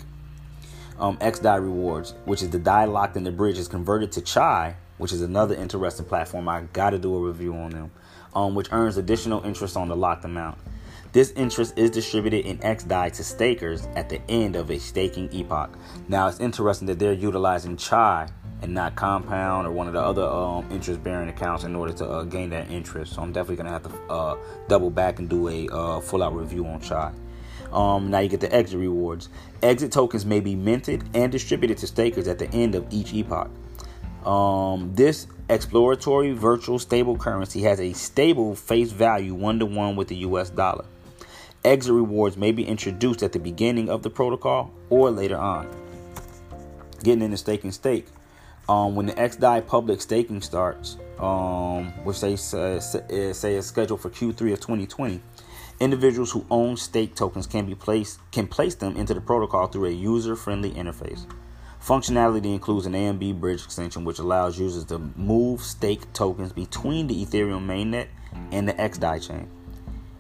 Um, 0.98 1.18
XDAI 1.18 1.62
rewards, 1.62 2.14
which 2.24 2.42
is 2.42 2.50
the 2.50 2.60
DAI 2.60 2.86
locked 2.86 3.18
in 3.18 3.24
the 3.24 3.32
bridge, 3.32 3.58
is 3.58 3.68
converted 3.68 4.14
to 4.14 4.22
Chai, 4.22 4.76
which 4.98 5.12
is 5.12 5.22
another 5.22 5.54
interesting 5.56 6.06
platform. 6.06 6.48
I 6.48 6.62
got 6.72 6.92
to 6.92 7.00
do 7.00 7.16
a 7.16 7.20
review 7.20 7.54
on 7.56 7.72
them, 7.72 7.92
um, 8.34 8.56
which 8.56 8.72
earns 8.72 8.96
additional 8.96 9.44
interest 9.44 9.76
on 9.76 9.90
the 9.90 9.96
locked 9.96 10.24
amount. 10.24 10.58
This 11.12 11.32
interest 11.32 11.78
is 11.78 11.92
distributed 11.92 12.46
in 12.46 12.58
XDAI 12.60 13.12
to 13.14 13.24
stakers 13.24 13.86
at 13.96 14.10
the 14.10 14.22
end 14.30 14.56
of 14.56 14.70
a 14.70 14.80
staking 14.80 15.30
epoch. 15.34 15.78
Now, 16.08 16.28
it's 16.28 16.40
interesting 16.40 16.88
that 16.88 17.00
they're 17.00 17.14
utilizing 17.14 17.78
Chai 17.78 18.28
and 18.66 18.74
not 18.74 18.96
Compound 18.96 19.68
or 19.68 19.72
one 19.72 19.88
of 19.88 19.94
the 19.94 20.02
other 20.02 20.24
um, 20.24 20.68
interest 20.72 21.04
bearing 21.04 21.30
accounts 21.30 21.64
in 21.64 21.76
order 21.76 21.94
to 21.94 22.06
uh, 22.06 22.24
gain 22.24 22.50
that 22.50 22.70
interest. 22.70 23.14
So, 23.14 23.22
I'm 23.22 23.32
definitely 23.32 23.64
to 23.64 23.70
have 23.70 23.84
to 23.84 24.12
uh, 24.12 24.38
double 24.68 24.90
back 24.90 25.20
and 25.20 25.30
do 25.30 25.48
a 25.48 25.68
uh, 25.70 26.02
full 26.02 26.24
out 26.24 26.36
review 26.36 26.66
on 26.66 26.82
Chai. 26.82 27.14
Um, 27.72 28.10
now 28.10 28.20
you 28.20 28.30
get 28.30 28.42
the 28.42 28.54
exit 28.54 28.80
rewards. 28.80 29.30
Exit 29.62 29.92
tokens 29.92 30.26
may 30.26 30.40
be 30.40 30.56
minted 30.56 31.04
and 31.14 31.32
distributed 31.32 31.78
to 31.80 31.88
stakers 31.88 32.28
at 32.28 32.40
the 32.40 32.50
end 32.52 32.76
of 32.76 32.86
each 32.92 33.14
epoch. 33.14 33.50
Um, 34.26 34.92
this 34.96 35.28
exploratory 35.50 36.32
virtual 36.32 36.80
stable 36.80 37.18
currency 37.18 37.62
has 37.62 37.80
a 37.80 37.94
stable 37.94 38.56
face 38.56 38.92
value 38.92 39.36
one 39.36 39.60
to 39.60 39.66
one 39.68 39.96
with 39.96 40.08
the 40.08 40.18
US 40.18 40.50
dollar. 40.50 40.86
Exit 41.64 41.94
rewards 41.94 42.36
may 42.36 42.52
be 42.52 42.66
introduced 42.66 43.22
at 43.22 43.32
the 43.32 43.40
beginning 43.40 43.90
of 43.90 44.02
the 44.02 44.10
protocol 44.10 44.72
or 44.90 45.12
later 45.12 45.38
on. 45.38 45.68
Getting 47.04 47.22
into 47.22 47.38
staking 47.38 47.72
stake. 47.72 48.08
Um, 48.68 48.96
when 48.96 49.06
the 49.06 49.14
XDAI 49.14 49.68
public 49.68 50.02
staking 50.02 50.42
starts, 50.42 50.98
um, 51.20 51.94
which 52.04 52.22
they 52.22 52.36
say, 52.36 52.80
say 52.80 53.56
is 53.56 53.66
scheduled 53.68 54.02
for 54.02 54.10
Q3 54.10 54.54
of 54.54 54.60
2020, 54.60 55.22
individuals 55.80 56.32
who 56.32 56.46
own 56.50 56.76
stake 56.78 57.16
tokens 57.16 57.46
can 57.46 57.66
be 57.66 57.76
placed 57.76 58.20
can 58.32 58.48
place 58.48 58.76
them 58.76 58.98
into 58.98 59.14
the 59.14 59.22
protocol 59.22 59.68
through 59.68 59.86
a 59.86 59.92
user-friendly 59.92 60.72
interface. 60.72 61.26
Functionality 61.80 62.54
includes 62.54 62.88
an 62.88 62.94
AMB 62.94 63.40
bridge 63.40 63.64
extension, 63.64 64.04
which 64.04 64.18
allows 64.18 64.58
users 64.58 64.86
to 64.86 64.98
move 64.98 65.62
stake 65.62 66.12
tokens 66.14 66.52
between 66.52 67.06
the 67.06 67.24
Ethereum 67.24 67.68
mainnet 67.68 68.08
and 68.52 68.68
the 68.68 68.74
XDAI 68.74 69.28
chain. 69.28 69.48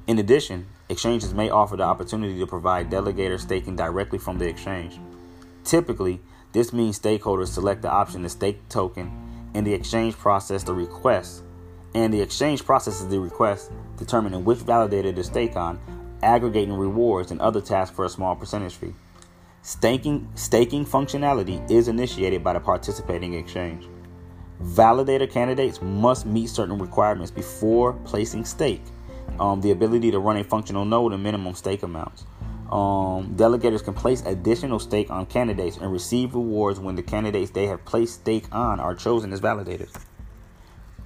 In 0.05 0.19
addition, 0.19 0.67
exchanges 0.87 1.33
may 1.33 1.49
offer 1.49 1.75
the 1.75 1.83
opportunity 1.83 2.37
to 2.37 2.45
provide 2.45 2.91
delegator 2.91 3.39
staking 3.39 3.75
directly 3.75 4.19
from 4.19 4.37
the 4.37 4.47
exchange. 4.47 4.99
Typically, 5.63 6.21
this 6.55 6.71
means 6.71 6.97
stakeholders 6.97 7.49
select 7.49 7.81
the 7.81 7.91
option 7.91 8.23
to 8.23 8.29
stake 8.29 8.69
token, 8.69 9.11
and 9.53 9.67
the 9.67 9.73
exchange 9.73 10.15
process 10.15 10.63
the 10.63 10.73
request, 10.73 11.43
and 11.93 12.13
the 12.13 12.21
exchange 12.21 12.63
processes 12.63 13.09
the 13.09 13.19
request, 13.19 13.73
determining 13.97 14.45
which 14.45 14.59
validator 14.59 15.13
to 15.13 15.21
stake 15.21 15.57
on, 15.57 15.77
aggregating 16.23 16.73
rewards 16.73 17.31
and 17.31 17.41
other 17.41 17.59
tasks 17.59 17.93
for 17.93 18.05
a 18.05 18.09
small 18.09 18.37
percentage 18.37 18.73
fee. 18.73 18.93
Staking, 19.63 20.29
staking 20.35 20.85
functionality 20.85 21.69
is 21.69 21.89
initiated 21.89 22.41
by 22.41 22.53
the 22.53 22.61
participating 22.61 23.33
exchange. 23.33 23.85
Validator 24.63 25.29
candidates 25.29 25.81
must 25.81 26.25
meet 26.25 26.49
certain 26.49 26.77
requirements 26.77 27.31
before 27.31 27.91
placing 28.05 28.45
stake. 28.45 28.83
Um, 29.41 29.59
the 29.59 29.71
ability 29.71 30.09
to 30.11 30.19
run 30.19 30.37
a 30.37 30.43
functional 30.45 30.85
node 30.85 31.11
and 31.11 31.21
minimum 31.21 31.53
stake 31.53 31.83
amounts. 31.83 32.23
Um, 32.71 33.35
delegators 33.35 33.83
can 33.83 33.93
place 33.93 34.21
additional 34.25 34.79
stake 34.79 35.11
on 35.11 35.27
candidates 35.27 35.77
and 35.77 35.91
receive 35.91 36.33
rewards 36.33 36.79
when 36.79 36.95
the 36.95 37.03
candidates 37.03 37.51
they 37.51 37.67
have 37.67 37.85
placed 37.85 38.21
stake 38.21 38.45
on 38.51 38.79
are 38.79 38.95
chosen 38.95 39.31
as 39.33 39.39
validators. 39.39 39.93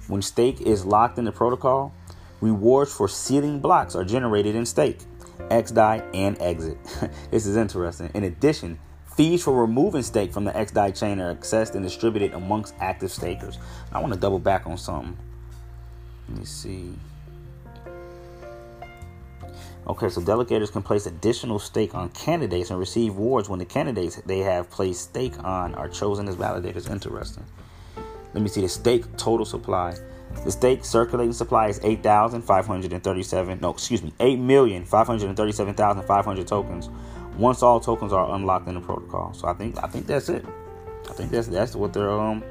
When 0.08 0.22
stake 0.22 0.60
is 0.62 0.84
locked 0.84 1.18
in 1.18 1.24
the 1.24 1.32
protocol, 1.32 1.94
rewards 2.40 2.92
for 2.92 3.08
sealing 3.08 3.60
blocks 3.60 3.94
are 3.94 4.04
generated 4.04 4.54
in 4.54 4.64
stake. 4.64 5.00
XDAI, 5.48 6.04
and 6.14 6.40
exit. 6.40 6.78
this 7.30 7.46
is 7.46 7.56
interesting. 7.56 8.10
In 8.14 8.24
addition, 8.24 8.78
fees 9.16 9.42
for 9.42 9.58
removing 9.60 10.02
stake 10.02 10.32
from 10.32 10.44
the 10.44 10.52
XDAI 10.52 10.98
chain 10.98 11.20
are 11.20 11.34
accessed 11.34 11.74
and 11.74 11.82
distributed 11.82 12.32
amongst 12.34 12.74
active 12.80 13.10
stakers. 13.10 13.58
I 13.92 14.00
want 14.00 14.12
to 14.12 14.18
double 14.18 14.38
back 14.38 14.66
on 14.66 14.76
something. 14.76 15.16
Let 16.28 16.38
me 16.38 16.44
see. 16.44 16.94
Okay, 19.90 20.08
so 20.08 20.20
delegators 20.20 20.70
can 20.70 20.82
place 20.82 21.06
additional 21.06 21.58
stake 21.58 21.96
on 21.96 22.10
candidates 22.10 22.70
and 22.70 22.78
receive 22.78 23.16
rewards 23.16 23.48
when 23.48 23.58
the 23.58 23.64
candidates 23.64 24.22
they 24.24 24.38
have 24.38 24.70
placed 24.70 25.10
stake 25.10 25.36
on 25.42 25.74
are 25.74 25.88
chosen 25.88 26.28
as 26.28 26.36
validators. 26.36 26.88
Interesting. 26.88 27.42
Let 28.32 28.40
me 28.40 28.48
see 28.48 28.60
the 28.60 28.68
stake 28.68 29.16
total 29.16 29.44
supply. 29.44 29.96
The 30.44 30.52
stake 30.52 30.84
circulating 30.84 31.32
supply 31.32 31.66
is 31.66 31.80
8,537, 31.82 33.60
no, 33.60 33.70
excuse 33.70 34.04
me, 34.04 34.12
8,537,500 34.20 36.46
tokens 36.46 36.88
once 37.36 37.64
all 37.64 37.80
tokens 37.80 38.12
are 38.12 38.32
unlocked 38.36 38.68
in 38.68 38.74
the 38.74 38.80
protocol. 38.80 39.34
So 39.34 39.48
I 39.48 39.54
think 39.54 39.76
I 39.82 39.88
think 39.88 40.06
that's 40.06 40.28
it. 40.28 40.44
I 41.08 41.12
think 41.14 41.32
that's 41.32 41.48
that's 41.48 41.74
what 41.74 41.92
they're 41.92 42.12
um 42.12 42.44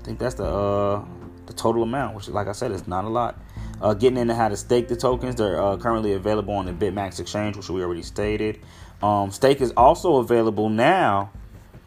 I 0.00 0.04
think 0.04 0.18
that's 0.18 0.36
the 0.36 0.46
uh 0.46 1.04
the 1.44 1.52
total 1.52 1.82
amount, 1.82 2.16
which 2.16 2.30
like 2.30 2.46
I 2.46 2.52
said 2.52 2.72
is 2.72 2.88
not 2.88 3.04
a 3.04 3.10
lot. 3.10 3.38
Uh, 3.80 3.94
getting 3.94 4.18
into 4.18 4.34
how 4.34 4.48
to 4.48 4.56
stake 4.56 4.88
the 4.88 4.96
tokens, 4.96 5.36
they're 5.36 5.60
uh, 5.60 5.76
currently 5.76 6.12
available 6.12 6.54
on 6.54 6.66
the 6.66 6.72
BitMax 6.72 7.18
exchange, 7.18 7.56
which 7.56 7.70
we 7.70 7.82
already 7.82 8.02
stated. 8.02 8.60
Um, 9.02 9.30
stake 9.30 9.62
is 9.62 9.72
also 9.76 10.16
available 10.16 10.68
now 10.68 11.30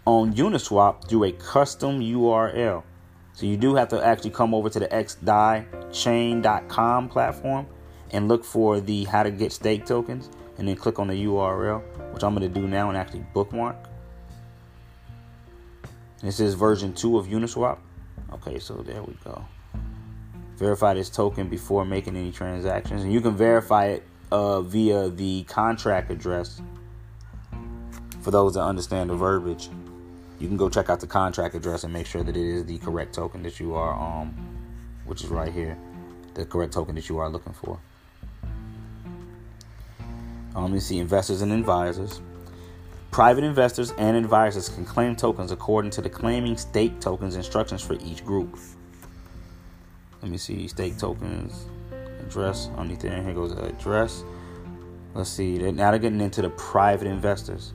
on 0.06 0.34
Uniswap 0.34 1.08
through 1.08 1.26
a 1.26 1.32
custom 1.34 2.00
URL. 2.00 2.84
So 3.34 3.46
you 3.46 3.58
do 3.58 3.76
have 3.76 3.90
to 3.90 4.04
actually 4.04 4.32
come 4.32 4.54
over 4.54 4.70
to 4.70 4.80
the 4.80 4.88
xdaichain.com 4.88 7.10
platform 7.10 7.68
and 8.12 8.28
look 8.28 8.44
for 8.44 8.80
the 8.80 9.06
how 9.06 9.24
to 9.24 9.32
get 9.32 9.52
stake 9.52 9.86
tokens 9.86 10.30
and 10.58 10.68
then 10.68 10.76
click 10.76 11.00
on 11.00 11.08
the 11.08 11.26
URL, 11.26 11.82
which 12.14 12.24
I'm 12.24 12.36
going 12.36 12.52
to 12.52 12.60
do 12.60 12.68
now 12.68 12.90
and 12.90 12.98
actually 12.98 13.26
bookmark. 13.34 13.76
This 16.22 16.40
is 16.40 16.54
version 16.54 16.94
2 16.94 17.18
of 17.18 17.26
Uniswap. 17.28 17.80
Okay, 18.34 18.60
so 18.60 18.76
there 18.76 19.02
we 19.04 19.16
go. 19.24 19.44
Verify 20.58 20.94
this 20.94 21.10
token 21.10 21.50
before 21.50 21.86
making 21.86 22.16
any 22.16 22.32
transactions. 22.32 23.04
And 23.04 23.12
you 23.12 23.22
can 23.22 23.36
verify 23.36 23.88
it 23.88 24.04
uh, 24.32 24.62
via 24.62 25.10
the 25.10 25.44
contract 25.44 26.12
address. 26.12 26.62
For 28.22 28.32
those 28.32 28.54
that 28.54 28.62
understand 28.62 29.10
the 29.10 29.16
verbiage 29.16 29.70
you 30.40 30.50
can 30.50 30.58
go 30.58 30.70
check 30.70 30.90
out 30.90 31.00
the 31.00 31.08
contract 31.08 31.56
address 31.56 31.86
and 31.86 31.94
make 31.94 32.06
sure 32.06 32.22
that 32.22 32.36
it 32.36 32.46
is 32.46 32.66
the 32.66 32.78
correct 32.80 33.14
token 33.16 33.44
that 33.44 33.62
you 33.62 33.76
are 33.76 33.94
um 33.94 34.34
which 35.06 35.24
is 35.24 35.30
right 35.30 35.54
here 35.54 35.78
the 36.34 36.46
correct 36.46 36.74
token 36.74 36.96
that 36.96 37.08
you 37.10 37.20
are 37.20 37.30
looking 37.30 37.54
for. 37.54 37.80
Um, 40.56 40.72
me 40.72 40.80
see 40.80 41.00
investors 41.00 41.42
and 41.42 41.52
advisors. 41.52 42.22
Private 43.12 43.44
investors 43.44 43.92
and 44.00 44.18
advisors 44.18 44.70
can 44.70 44.84
claim 44.84 45.16
tokens 45.16 45.52
according 45.52 45.92
to 45.92 46.02
the 46.02 46.10
claiming 46.10 46.58
stake 46.58 47.00
tokens 47.00 47.36
instructions 47.36 47.82
for 47.84 47.94
each 48.04 48.26
group 48.26 48.58
let 50.24 50.32
me 50.32 50.38
see 50.38 50.68
stake 50.68 50.98
tokens 50.98 51.68
address 52.22 52.70
underneath 52.78 53.02
there 53.02 53.22
here 53.22 53.34
goes 53.34 53.52
address 53.52 54.24
let's 55.14 55.30
see 55.30 55.60
now 55.60 55.92
they're 55.92 56.00
getting 56.00 56.22
into 56.22 56.42
the 56.42 56.50
private 56.50 57.06
investors 57.06 57.74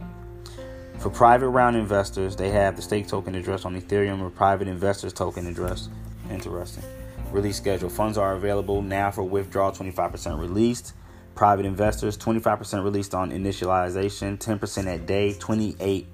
for 0.98 1.10
private 1.10 1.50
round 1.50 1.76
investors, 1.76 2.34
they 2.34 2.50
have 2.50 2.74
the 2.74 2.82
stake 2.82 3.06
token 3.06 3.36
address 3.36 3.64
on 3.64 3.80
Ethereum 3.80 4.20
or 4.20 4.30
private 4.30 4.66
investors 4.66 5.12
token 5.12 5.46
address. 5.46 5.88
Interesting. 6.28 6.82
Release 7.30 7.56
schedule. 7.56 7.88
Funds 7.88 8.18
are 8.18 8.34
available 8.34 8.82
now 8.82 9.12
for 9.12 9.22
withdrawal 9.22 9.70
25% 9.70 10.40
released. 10.40 10.94
Private 11.36 11.66
investors 11.66 12.18
25% 12.18 12.82
released 12.82 13.14
on 13.14 13.30
initialization, 13.30 14.38
10% 14.38 14.86
at 14.86 15.06
day 15.06 15.34
28 15.34 16.06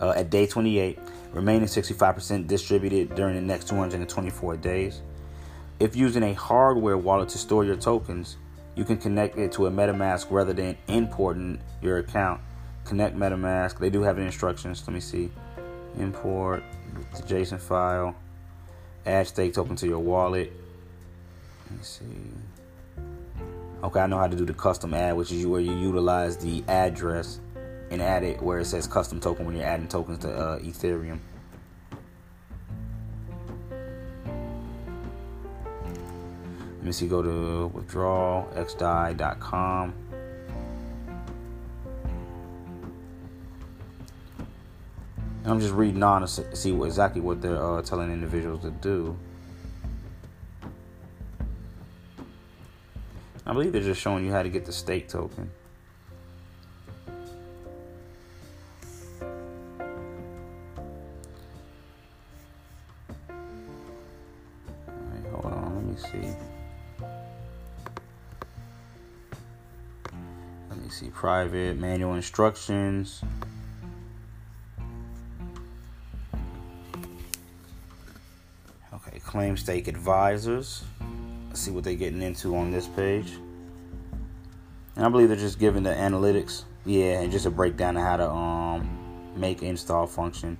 uh, 0.00 0.10
at 0.16 0.30
day 0.30 0.48
28, 0.48 0.98
remaining 1.32 1.68
65% 1.68 2.48
distributed 2.48 3.14
during 3.14 3.36
the 3.36 3.40
next 3.40 3.68
224 3.68 4.56
days. 4.56 5.02
If 5.82 5.96
using 5.96 6.22
a 6.22 6.32
hardware 6.32 6.96
wallet 6.96 7.28
to 7.30 7.38
store 7.38 7.64
your 7.64 7.74
tokens, 7.74 8.36
you 8.76 8.84
can 8.84 8.98
connect 8.98 9.36
it 9.36 9.50
to 9.52 9.66
a 9.66 9.70
MetaMask 9.70 10.30
rather 10.30 10.52
than 10.52 10.76
importing 10.86 11.58
your 11.82 11.98
account 11.98 12.40
connect 12.84 13.16
MetaMask. 13.16 13.80
They 13.80 13.90
do 13.90 14.02
have 14.02 14.16
instructions. 14.16 14.86
Let 14.86 14.94
me 14.94 15.00
see. 15.00 15.28
Import 15.98 16.62
the 17.16 17.22
JSON 17.22 17.60
file. 17.60 18.14
Add 19.06 19.26
stake 19.26 19.54
token 19.54 19.74
to 19.74 19.88
your 19.88 19.98
wallet. 19.98 20.52
Let 21.68 21.78
me 21.78 21.84
see. 21.84 22.04
Okay, 23.82 23.98
I 23.98 24.06
know 24.06 24.18
how 24.18 24.28
to 24.28 24.36
do 24.36 24.44
the 24.44 24.54
custom 24.54 24.94
add, 24.94 25.16
which 25.16 25.32
is 25.32 25.44
where 25.46 25.60
you 25.60 25.76
utilize 25.76 26.36
the 26.36 26.62
address 26.68 27.40
and 27.90 28.00
add 28.00 28.22
it 28.22 28.40
where 28.40 28.60
it 28.60 28.66
says 28.66 28.86
custom 28.86 29.18
token 29.18 29.44
when 29.44 29.56
you're 29.56 29.66
adding 29.66 29.88
tokens 29.88 30.20
to 30.20 30.32
uh, 30.32 30.58
Ethereum. 30.60 31.18
Let 36.82 36.86
me 36.86 36.92
see. 36.92 37.06
Go 37.06 37.22
to 37.22 37.68
withdrawal 37.68 38.50
xdai.com. 38.56 39.94
I'm 45.44 45.60
just 45.60 45.74
reading 45.74 46.02
on 46.02 46.22
to 46.22 46.56
see 46.56 46.72
what, 46.72 46.86
exactly 46.86 47.20
what 47.20 47.40
they're 47.40 47.62
uh, 47.62 47.82
telling 47.82 48.12
individuals 48.12 48.62
to 48.62 48.72
do. 48.72 49.16
I 53.46 53.52
believe 53.52 53.70
they're 53.70 53.80
just 53.80 54.00
showing 54.00 54.26
you 54.26 54.32
how 54.32 54.42
to 54.42 54.48
get 54.48 54.64
the 54.64 54.72
stake 54.72 55.08
token. 55.08 55.52
hold 65.30 65.44
on, 65.44 65.74
let 65.76 65.84
me 65.84 65.96
see. 65.96 66.51
See 70.92 71.08
private 71.08 71.78
manual 71.78 72.14
instructions. 72.14 73.22
Okay, 78.92 79.18
claim 79.20 79.56
stake 79.56 79.88
advisors. 79.88 80.84
Let's 81.48 81.60
see 81.60 81.70
what 81.70 81.84
they're 81.84 81.94
getting 81.94 82.22
into 82.22 82.54
on 82.56 82.70
this 82.70 82.86
page. 82.86 83.32
And 84.96 85.06
I 85.06 85.08
believe 85.08 85.28
they're 85.28 85.36
just 85.36 85.58
giving 85.58 85.82
the 85.82 85.94
analytics, 85.94 86.64
yeah, 86.84 87.20
and 87.20 87.32
just 87.32 87.46
a 87.46 87.50
breakdown 87.50 87.96
of 87.96 88.02
how 88.02 88.16
to 88.18 88.30
um 88.30 88.98
make 89.34 89.62
install 89.62 90.06
function. 90.06 90.58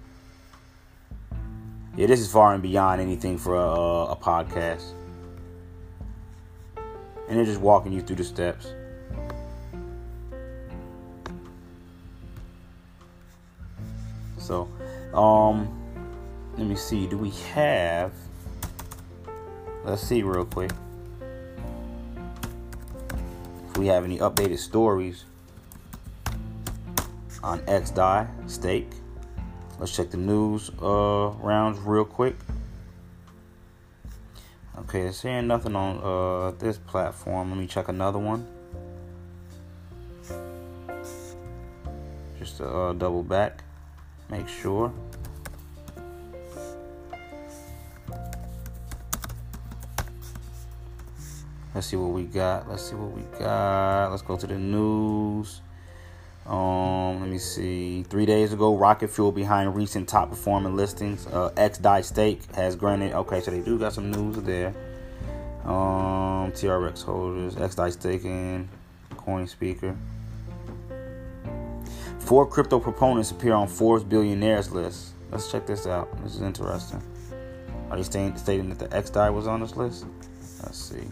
Yeah, 1.95 2.07
this 2.07 2.21
is 2.21 2.33
far 2.33 2.55
and 2.55 2.63
beyond 2.63 3.03
anything 3.03 3.37
for 3.37 3.55
a, 3.55 4.13
a 4.13 4.17
podcast. 4.17 4.93
And 7.29 7.39
they're 7.39 7.45
just 7.45 7.61
walking 7.61 7.93
you 7.93 8.01
through 8.01 8.17
the 8.17 8.25
steps. 8.25 8.73
Um, 15.15 15.69
let 16.57 16.67
me 16.67 16.77
see. 16.77 17.07
Do 17.07 17.19
we 17.19 17.31
have? 17.55 18.13
Let's 19.85 20.03
see 20.03 20.23
real 20.23 20.45
quick. 20.45 20.71
If 23.69 23.79
we 23.79 23.87
have 23.87 24.05
any 24.05 24.19
updated 24.19 24.59
stories 24.59 25.25
on 27.43 27.61
XDAI 27.61 28.29
stake. 28.49 28.91
Let's 29.79 29.95
check 29.95 30.11
the 30.11 30.17
news 30.17 30.71
uh, 30.81 31.33
rounds 31.41 31.79
real 31.81 32.05
quick. 32.05 32.37
Okay, 34.79 35.03
it's 35.03 35.19
saying 35.19 35.47
nothing 35.47 35.75
on 35.75 35.99
uh, 36.03 36.53
this 36.59 36.79
platform. 36.79 37.51
Let 37.51 37.59
me 37.59 37.67
check 37.67 37.89
another 37.89 38.19
one. 38.19 38.47
Just 42.39 42.59
to 42.59 42.69
uh, 42.69 42.93
double 42.93 43.23
back, 43.23 43.65
make 44.33 44.49
sure. 44.49 44.91
Let's 51.75 51.87
see 51.87 51.97
what 51.97 52.13
we 52.13 52.25
got. 52.25 52.69
Let's 52.69 52.89
see 52.89 52.97
what 52.97 53.13
we 53.13 53.23
got. 53.39 54.11
Let's 54.11 54.23
go 54.23 54.37
to 54.37 54.47
the 54.47 54.59
news. 54.59 55.61
Um, 56.47 57.21
let 57.21 57.29
me 57.29 57.39
see. 57.39 58.03
Three 58.05 58.27
days 58.27 58.53
ago, 58.53 58.77
Rocket 58.77 59.09
Fuel 59.09 59.33
behind 59.33 59.77
recent 59.77 60.09
top 60.09 60.31
performing 60.31 60.77
listings. 60.77 61.27
Uh, 61.27 61.51
XDAI 61.57 62.03
Stake 62.03 62.55
has 62.55 62.75
granted. 62.75 63.13
Okay, 63.13 63.41
so 63.41 63.51
they 63.51 63.61
do 63.61 63.79
got 63.79 63.93
some 63.93 64.11
news 64.11 64.37
there. 64.43 64.75
Um, 65.65 66.53
TRX 66.53 67.05
holders, 67.05 67.55
XDAI 67.55 67.93
staking, 67.93 68.69
Coinspeaker. 69.15 69.97
Four 72.33 72.47
crypto 72.47 72.81
proponents 72.81 73.31
appear 73.31 73.53
on 73.53 73.69
Forbes 73.69 74.05
billionaires 74.05 74.73
list. 74.73 75.13
Let's 75.31 75.53
check 75.53 75.67
this 75.67 75.87
out. 75.87 76.09
This 76.25 76.37
is 76.37 76.41
interesting. 76.41 77.03
Are 77.91 77.99
they 77.99 78.03
stating, 78.03 78.35
stating 78.39 78.71
that 78.71 78.79
the 78.79 78.89
XDAI 78.89 79.31
was 79.35 79.47
on 79.47 79.61
this 79.61 79.77
list? 79.77 80.07
Let's 80.63 80.79
see. 80.79 81.11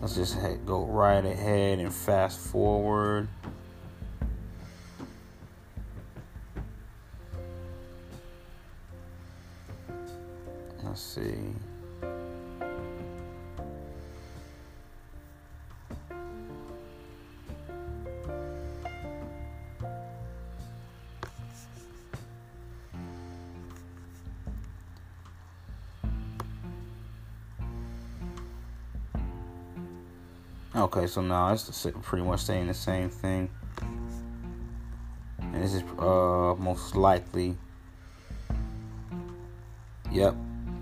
Let's 0.00 0.16
just 0.16 0.36
head, 0.40 0.66
go 0.66 0.84
right 0.86 1.24
ahead 1.24 1.78
and 1.78 1.94
fast 1.94 2.40
forward. 2.40 3.28
Let's 10.82 11.00
see. 11.00 11.54
Okay, 30.96 31.08
so 31.08 31.22
now 31.22 31.52
it's 31.52 31.88
pretty 32.02 32.24
much 32.24 32.38
saying 32.38 32.68
the 32.68 32.74
same 32.74 33.10
thing. 33.10 33.50
And 35.40 35.54
this 35.56 35.74
is 35.74 35.82
uh, 35.98 36.54
most 36.56 36.94
likely. 36.94 37.56
Yep, 40.12 40.36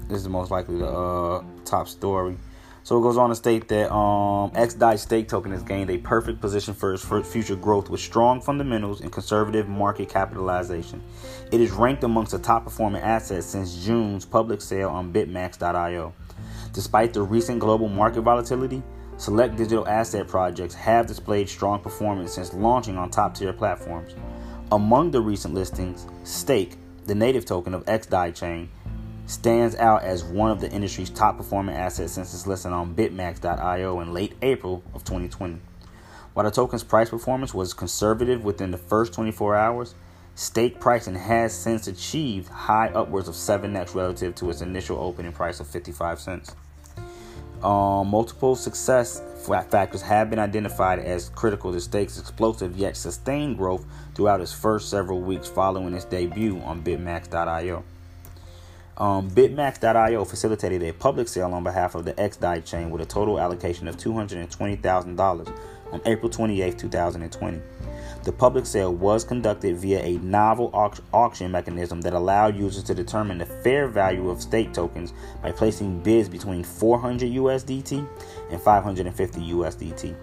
this 0.09 0.21
is 0.21 0.29
most 0.29 0.51
likely 0.51 0.77
the 0.77 0.87
uh, 0.87 1.43
top 1.65 1.89
story. 1.89 2.37
So 2.83 2.99
it 2.99 3.03
goes 3.03 3.17
on 3.17 3.31
to 3.31 3.35
state 3.35 3.69
that 3.69 3.91
um, 3.91 4.51
XDAI 4.51 4.99
stake 4.99 5.29
token 5.29 5.51
has 5.51 5.63
gained 5.63 5.89
a 5.89 5.97
perfect 5.97 6.43
position 6.43 6.75
for 6.75 6.93
its 6.93 7.33
future 7.33 7.57
growth 7.57 7.89
with 7.89 8.01
strong 8.01 8.43
fundamentals 8.43 9.01
and 9.01 9.11
conservative 9.11 9.67
market 9.67 10.11
capitalization. 10.11 11.03
It 11.51 11.63
is 11.63 11.71
ranked 11.71 12.05
amongst 12.05 12.33
the 12.33 12.39
top 12.39 12.65
performing 12.65 13.01
assets 13.01 13.47
since 13.47 13.83
June's 13.83 14.27
public 14.27 14.61
sale 14.61 14.91
on 14.91 15.11
Bitmax.io. 15.11 16.13
Despite 16.75 17.15
the 17.15 17.23
recent 17.23 17.61
global 17.61 17.89
market 17.89 18.21
volatility, 18.21 18.83
Select 19.23 19.55
digital 19.55 19.87
asset 19.87 20.27
projects 20.27 20.75
have 20.75 21.07
displayed 21.07 21.49
strong 21.49 21.79
performance 21.79 22.35
since 22.35 22.53
launching 22.53 22.99
on 22.99 23.09
top 23.09 23.37
tier 23.37 23.53
platforms. 23.53 24.17
Among 24.73 25.13
the 25.13 25.21
recent 25.21 25.55
listings, 25.55 26.09
Stake, 26.25 26.77
the 27.05 27.15
native 27.15 27.45
token 27.45 27.73
of 27.73 27.85
XDAI 27.85 28.35
chain, 28.35 28.69
stands 29.27 29.77
out 29.77 30.03
as 30.03 30.25
one 30.25 30.51
of 30.51 30.61
the 30.61 30.69
industry's 30.73 31.09
top 31.09 31.37
performing 31.37 31.77
assets 31.77 32.15
since 32.15 32.35
its 32.35 32.49
listing 32.49 32.73
on 32.73 32.97
Bitmax.io 32.97 34.01
in 34.01 34.13
late 34.13 34.35
April 34.43 34.83
of 34.93 35.05
2020. 35.05 35.61
While 36.35 36.45
the 36.45 36.51
token's 36.51 36.83
price 36.83 37.11
performance 37.11 37.55
was 37.55 37.75
conservative 37.75 38.43
within 38.43 38.73
the 38.73 38.77
first 38.77 39.15
24 39.15 39.55
hours, 39.55 39.95
stake 40.35 40.81
pricing 40.81 41.15
has 41.15 41.57
since 41.57 41.87
achieved 41.87 42.49
high 42.49 42.89
upwards 42.89 43.29
of 43.29 43.37
7x 43.37 43.95
relative 43.95 44.35
to 44.35 44.51
its 44.51 44.63
initial 44.63 44.99
opening 44.99 45.31
price 45.31 45.61
of 45.61 45.69
55 45.69 46.19
cents. 46.19 46.57
Um, 47.63 48.09
multiple 48.09 48.57
success 48.57 49.23
factors 49.71 50.03
have 50.03 50.31
been 50.31 50.39
identified 50.39 50.99
as 50.99 51.29
critical 51.31 51.73
to 51.73 51.81
Stake's 51.81 52.19
explosive 52.19 52.77
yet 52.77 52.97
sustained 52.97 53.57
growth 53.57 53.85
throughout 54.15 54.41
its 54.41 54.53
first 54.53 54.89
several 54.89 55.21
weeks 55.21 55.49
following 55.49 55.95
its 55.95 56.05
debut 56.05 56.59
on 56.61 56.83
Bitmax.io. 56.83 57.85
Um, 58.99 59.31
Bitmax.io 59.31 60.25
facilitated 60.25 60.83
a 60.83 60.93
public 60.93 61.29
sale 61.29 61.53
on 61.55 61.65
behalf 61.65 61.95
of 61.95 62.05
the 62.05 62.13
XDAI 62.15 62.65
chain 62.65 62.91
with 62.91 63.01
a 63.01 63.07
total 63.07 63.41
allocation 63.41 63.89
of 63.89 63.97
$220,000 63.97 65.59
on 65.93 66.01
April 66.07 66.31
28, 66.31 66.79
2020. 66.79 67.61
The 68.25 68.33
public 68.33 68.67
sale 68.67 68.95
was 68.95 69.25
conducted 69.25 69.77
via 69.77 70.01
a 70.01 70.19
novel 70.19 70.71
auction 71.13 71.51
mechanism 71.51 72.01
that 72.03 72.13
allowed 72.13 72.57
users 72.57 72.85
to 72.85 72.95
determine 72.95 73.39
the 73.39 73.47
fair 73.47 73.89
value 73.89 74.31
of 74.31 74.41
stake 74.41 74.73
tokens 74.73 75.13
by 75.43 75.51
placing 75.51 76.01
bids 76.01 76.29
between 76.29 76.63
400 76.63 77.33
USDT 77.33 78.07
and 78.51 78.61
550 78.61 79.41
USDT. 79.41 80.15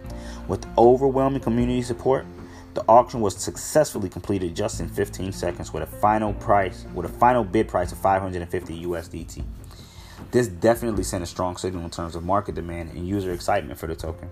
With 0.47 0.65
overwhelming 0.77 1.41
community 1.41 1.82
support, 1.82 2.25
the 2.73 2.86
auction 2.88 3.19
was 3.19 3.36
successfully 3.36 4.08
completed 4.08 4.55
just 4.55 4.79
in 4.79 4.88
15 4.88 5.34
seconds 5.34 5.73
with 5.73 5.84
a 5.84 5.88
final 5.97 6.34
price 6.34 6.86
with 6.93 7.05
a 7.05 7.10
final 7.10 7.43
bid 7.43 7.67
price 7.67 7.91
of 7.91 7.97
550 7.97 8.86
USDT. 8.86 9.43
This 10.32 10.47
definitely 10.47 11.03
sent 11.03 11.23
a 11.23 11.27
strong 11.27 11.58
signal 11.58 11.84
in 11.84 11.89
terms 11.89 12.15
of 12.15 12.23
market 12.23 12.55
demand 12.55 12.91
and 12.91 13.05
user 13.05 13.34
excitement 13.34 13.77
for 13.77 13.88
the 13.88 13.95
token. 13.95 14.29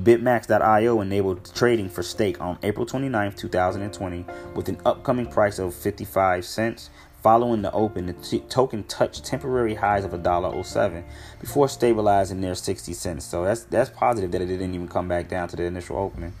Bitmax.io 0.00 1.00
enabled 1.02 1.54
trading 1.54 1.90
for 1.90 2.02
stake 2.02 2.40
on 2.40 2.58
April 2.62 2.86
29, 2.86 3.32
2020, 3.32 4.24
with 4.54 4.68
an 4.68 4.80
upcoming 4.86 5.26
price 5.26 5.58
of 5.58 5.74
55 5.74 6.44
cents. 6.44 6.90
Following 7.22 7.62
the 7.62 7.70
open, 7.70 8.06
the 8.06 8.14
t- 8.14 8.40
token 8.48 8.82
touched 8.84 9.24
temporary 9.24 9.74
highs 9.74 10.04
of 10.04 10.10
$1.07 10.10 11.04
before 11.40 11.68
stabilizing 11.68 12.40
near 12.40 12.54
60 12.54 12.92
cents. 12.94 13.24
So 13.24 13.44
that's 13.44 13.62
that's 13.64 13.90
positive 13.90 14.32
that 14.32 14.42
it 14.42 14.46
didn't 14.46 14.74
even 14.74 14.88
come 14.88 15.06
back 15.06 15.28
down 15.28 15.46
to 15.48 15.56
the 15.56 15.62
initial 15.62 15.98
opening. 15.98 16.32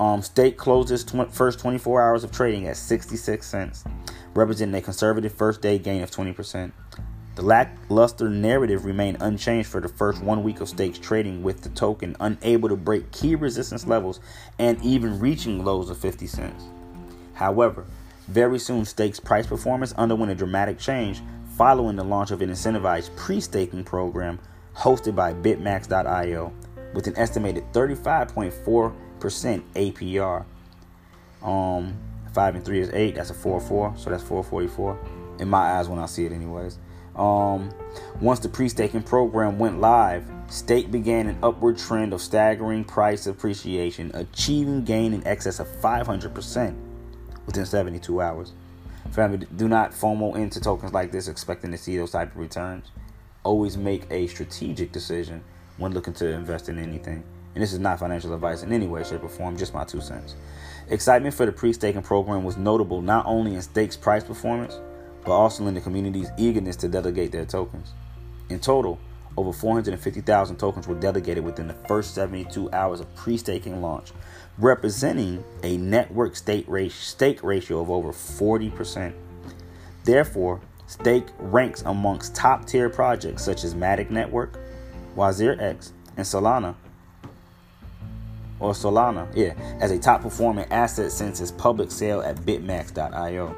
Um, 0.00 0.22
stake 0.22 0.56
closed 0.56 0.90
its 0.90 1.04
tw- 1.04 1.30
first 1.30 1.60
24 1.60 2.02
hours 2.02 2.24
of 2.24 2.32
trading 2.32 2.66
at 2.66 2.76
66 2.76 3.46
cents, 3.46 3.84
representing 4.34 4.74
a 4.74 4.82
conservative 4.82 5.32
first 5.32 5.62
day 5.62 5.78
gain 5.78 6.02
of 6.02 6.10
20%. 6.10 6.72
The 7.36 7.42
lackluster 7.42 8.30
narrative 8.30 8.86
remained 8.86 9.18
unchanged 9.20 9.68
for 9.68 9.82
the 9.82 9.88
first 9.88 10.22
one 10.22 10.42
week 10.42 10.62
of 10.62 10.70
stakes 10.70 10.98
trading, 10.98 11.42
with 11.42 11.60
the 11.60 11.68
token 11.68 12.16
unable 12.18 12.70
to 12.70 12.76
break 12.76 13.12
key 13.12 13.34
resistance 13.34 13.86
levels 13.86 14.20
and 14.58 14.82
even 14.82 15.20
reaching 15.20 15.62
lows 15.62 15.90
of 15.90 15.98
50 15.98 16.26
cents. 16.26 16.64
However, 17.34 17.84
very 18.26 18.58
soon 18.58 18.86
stakes 18.86 19.20
price 19.20 19.46
performance 19.46 19.92
underwent 19.98 20.32
a 20.32 20.34
dramatic 20.34 20.78
change 20.78 21.20
following 21.58 21.96
the 21.96 22.04
launch 22.04 22.30
of 22.30 22.40
an 22.40 22.48
incentivized 22.48 23.14
pre 23.16 23.38
staking 23.38 23.84
program 23.84 24.38
hosted 24.74 25.14
by 25.14 25.34
Bitmax.io 25.34 26.50
with 26.94 27.06
an 27.06 27.18
estimated 27.18 27.70
35.4% 27.74 29.62
APR. 29.74 30.44
Um, 31.42 31.98
5 32.32 32.54
and 32.54 32.64
3 32.64 32.80
is 32.80 32.88
8, 32.94 33.14
that's 33.14 33.28
a 33.28 33.34
4 33.34 33.60
4, 33.60 33.94
so 33.98 34.08
that's 34.08 34.22
444 34.22 34.98
in 35.38 35.50
my 35.50 35.78
eyes 35.78 35.86
when 35.86 35.98
I 35.98 36.06
see 36.06 36.24
it, 36.24 36.32
anyways. 36.32 36.78
Um, 37.16 37.72
once 38.20 38.40
the 38.40 38.48
pre-staking 38.48 39.02
program 39.02 39.58
went 39.58 39.80
live, 39.80 40.24
Stake 40.48 40.90
began 40.90 41.26
an 41.26 41.38
upward 41.42 41.78
trend 41.78 42.12
of 42.12 42.20
staggering 42.20 42.84
price 42.84 43.26
appreciation, 43.26 44.10
achieving 44.14 44.84
gain 44.84 45.12
in 45.12 45.26
excess 45.26 45.58
of 45.58 45.66
500% 45.66 46.76
within 47.46 47.66
72 47.66 48.20
hours. 48.20 48.52
Family, 49.10 49.46
do 49.56 49.68
not 49.68 49.92
FOMO 49.92 50.36
into 50.36 50.60
tokens 50.60 50.92
like 50.92 51.10
this 51.10 51.28
expecting 51.28 51.70
to 51.70 51.78
see 51.78 51.96
those 51.96 52.10
type 52.10 52.32
of 52.32 52.36
returns. 52.36 52.90
Always 53.44 53.76
make 53.76 54.06
a 54.10 54.26
strategic 54.26 54.92
decision 54.92 55.42
when 55.78 55.92
looking 55.92 56.14
to 56.14 56.28
invest 56.28 56.68
in 56.68 56.78
anything. 56.78 57.24
And 57.54 57.62
this 57.62 57.72
is 57.72 57.78
not 57.78 57.98
financial 57.98 58.34
advice 58.34 58.62
in 58.62 58.72
any 58.72 58.86
way, 58.86 59.02
shape, 59.02 59.22
or 59.22 59.28
form, 59.28 59.56
just 59.56 59.72
my 59.72 59.84
two 59.84 60.00
cents. 60.00 60.34
Excitement 60.88 61.34
for 61.34 61.46
the 61.46 61.52
pre 61.52 61.72
staking 61.72 62.02
program 62.02 62.44
was 62.44 62.56
notable 62.56 63.00
not 63.00 63.24
only 63.26 63.54
in 63.54 63.62
stakes 63.62 63.96
price 63.96 64.22
performance, 64.22 64.78
but 65.26 65.32
also 65.32 65.66
in 65.66 65.74
the 65.74 65.80
community's 65.80 66.30
eagerness 66.38 66.76
to 66.76 66.88
delegate 66.88 67.32
their 67.32 67.44
tokens. 67.44 67.92
In 68.48 68.60
total, 68.60 68.98
over 69.36 69.52
450,000 69.52 70.56
tokens 70.56 70.88
were 70.88 70.94
delegated 70.94 71.44
within 71.44 71.68
the 71.68 71.74
first 71.74 72.14
72 72.14 72.70
hours 72.72 73.00
of 73.00 73.14
pre 73.14 73.36
staking 73.36 73.82
launch, 73.82 74.12
representing 74.56 75.44
a 75.62 75.76
network 75.76 76.36
stake 76.36 76.66
ratio 76.68 77.80
of 77.80 77.90
over 77.90 78.12
40%. 78.12 79.12
Therefore, 80.04 80.60
Stake 80.86 81.26
ranks 81.38 81.82
amongst 81.82 82.34
top 82.34 82.64
tier 82.64 82.88
projects 82.88 83.44
such 83.44 83.64
as 83.64 83.74
Matic 83.74 84.10
Network, 84.10 84.58
WazirX, 85.16 85.90
and 86.16 86.24
Solana, 86.24 86.76
or 88.60 88.72
Solana, 88.72 89.28
yeah, 89.34 89.54
as 89.80 89.90
a 89.90 89.98
top 89.98 90.22
performing 90.22 90.66
asset 90.70 91.10
since 91.10 91.40
its 91.40 91.50
public 91.50 91.90
sale 91.90 92.22
at 92.22 92.36
bitmax.io. 92.36 93.54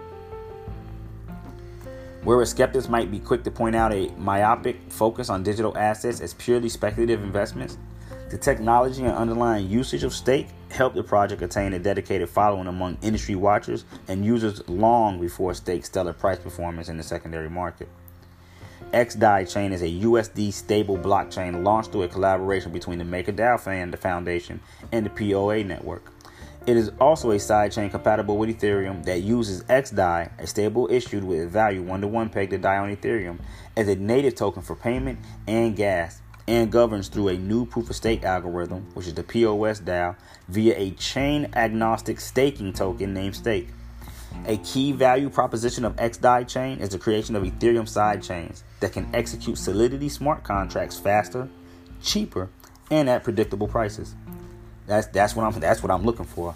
Whereas 2.24 2.50
skeptics 2.50 2.88
might 2.88 3.10
be 3.10 3.18
quick 3.20 3.44
to 3.44 3.50
point 3.50 3.76
out 3.76 3.92
a 3.92 4.08
myopic 4.18 4.80
focus 4.90 5.30
on 5.30 5.42
digital 5.42 5.76
assets 5.78 6.20
as 6.20 6.34
purely 6.34 6.68
speculative 6.68 7.22
investments, 7.22 7.78
the 8.30 8.36
technology 8.36 9.02
and 9.04 9.14
underlying 9.14 9.70
usage 9.70 10.04
of 10.04 10.12
stake 10.12 10.48
helped 10.70 10.96
the 10.96 11.02
project 11.02 11.40
attain 11.40 11.72
a 11.72 11.78
dedicated 11.78 12.28
following 12.28 12.66
among 12.66 12.98
industry 13.00 13.34
watchers 13.34 13.84
and 14.08 14.24
users 14.24 14.68
long 14.68 15.18
before 15.20 15.54
stake's 15.54 15.86
stellar 15.86 16.12
price 16.12 16.38
performance 16.38 16.88
in 16.88 16.96
the 16.96 17.02
secondary 17.02 17.48
market. 17.48 17.88
XDAI 18.92 19.50
chain 19.50 19.72
is 19.72 19.82
a 19.82 19.86
USD 19.86 20.52
stable 20.52 20.98
blockchain 20.98 21.62
launched 21.62 21.92
through 21.92 22.02
a 22.02 22.08
collaboration 22.08 22.72
between 22.72 22.98
the 22.98 23.04
MakerDAO 23.04 23.98
Foundation 23.98 24.60
and 24.92 25.06
the 25.06 25.10
POA 25.10 25.64
network. 25.64 26.12
It 26.68 26.76
is 26.76 26.90
also 27.00 27.30
a 27.30 27.36
sidechain 27.36 27.90
compatible 27.90 28.36
with 28.36 28.50
Ethereum 28.50 29.02
that 29.06 29.22
uses 29.22 29.62
XDAI, 29.62 30.38
a 30.38 30.46
stable 30.46 30.86
issued 30.90 31.24
with 31.24 31.40
a 31.40 31.46
value 31.46 31.82
1 31.82 32.02
to 32.02 32.08
1 32.08 32.28
pegged 32.28 32.50
to 32.50 32.58
DAI 32.58 32.76
on 32.76 32.94
Ethereum, 32.94 33.38
as 33.74 33.88
a 33.88 33.96
native 33.96 34.34
token 34.34 34.60
for 34.60 34.76
payment 34.76 35.18
and 35.46 35.74
gas, 35.74 36.20
and 36.46 36.70
governs 36.70 37.08
through 37.08 37.28
a 37.28 37.38
new 37.38 37.64
proof 37.64 37.88
of 37.88 37.96
stake 37.96 38.22
algorithm, 38.22 38.86
which 38.92 39.06
is 39.06 39.14
the 39.14 39.22
POS 39.22 39.80
DAO, 39.80 40.14
via 40.48 40.74
a 40.76 40.90
chain 40.90 41.48
agnostic 41.54 42.20
staking 42.20 42.74
token 42.74 43.14
named 43.14 43.34
Stake. 43.34 43.68
A 44.44 44.58
key 44.58 44.92
value 44.92 45.30
proposition 45.30 45.86
of 45.86 45.96
XDAI 45.96 46.46
chain 46.46 46.80
is 46.80 46.90
the 46.90 46.98
creation 46.98 47.34
of 47.34 47.44
Ethereum 47.44 47.88
sidechains 47.88 48.62
that 48.80 48.92
can 48.92 49.08
execute 49.14 49.56
Solidity 49.56 50.10
smart 50.10 50.44
contracts 50.44 50.98
faster, 50.98 51.48
cheaper, 52.02 52.50
and 52.90 53.08
at 53.08 53.24
predictable 53.24 53.68
prices. 53.68 54.14
That's 54.88 55.06
that's 55.08 55.36
what 55.36 55.44
I'm 55.44 55.60
that's 55.60 55.82
what 55.82 55.92
I'm 55.92 56.04
looking 56.04 56.24
for. 56.24 56.54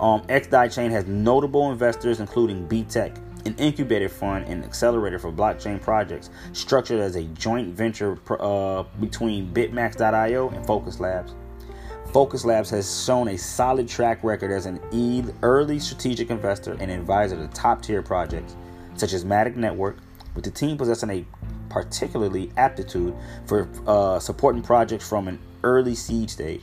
Um, 0.00 0.22
XDAI 0.22 0.74
chain 0.74 0.90
has 0.90 1.06
notable 1.06 1.70
investors 1.70 2.20
including 2.20 2.66
BTech, 2.68 3.16
an 3.46 3.54
incubator 3.56 4.08
fund 4.08 4.46
and 4.46 4.64
accelerator 4.64 5.18
for 5.18 5.32
blockchain 5.32 5.80
projects, 5.80 6.30
structured 6.52 7.00
as 7.00 7.16
a 7.16 7.24
joint 7.24 7.68
venture 7.68 8.18
uh, 8.40 8.82
between 8.98 9.52
Bitmax.io 9.52 10.48
and 10.48 10.66
Focus 10.66 11.00
Labs. 11.00 11.34
Focus 12.12 12.44
Labs 12.44 12.70
has 12.70 13.04
shown 13.04 13.28
a 13.28 13.38
solid 13.38 13.88
track 13.88 14.24
record 14.24 14.50
as 14.50 14.66
an 14.66 14.80
early 15.42 15.78
strategic 15.78 16.30
investor 16.30 16.76
and 16.80 16.90
advisor 16.90 17.36
to 17.36 17.46
top 17.48 17.82
tier 17.82 18.02
projects 18.02 18.56
such 19.00 19.12
as 19.12 19.24
Matic 19.24 19.56
Network, 19.56 19.96
with 20.34 20.44
the 20.44 20.50
team 20.50 20.76
possessing 20.76 21.10
a 21.10 21.24
particularly 21.68 22.50
aptitude 22.56 23.14
for 23.46 23.68
uh, 23.86 24.18
supporting 24.18 24.62
projects 24.62 25.08
from 25.08 25.28
an 25.28 25.38
early 25.62 25.94
seed 25.94 26.30
stage. 26.30 26.62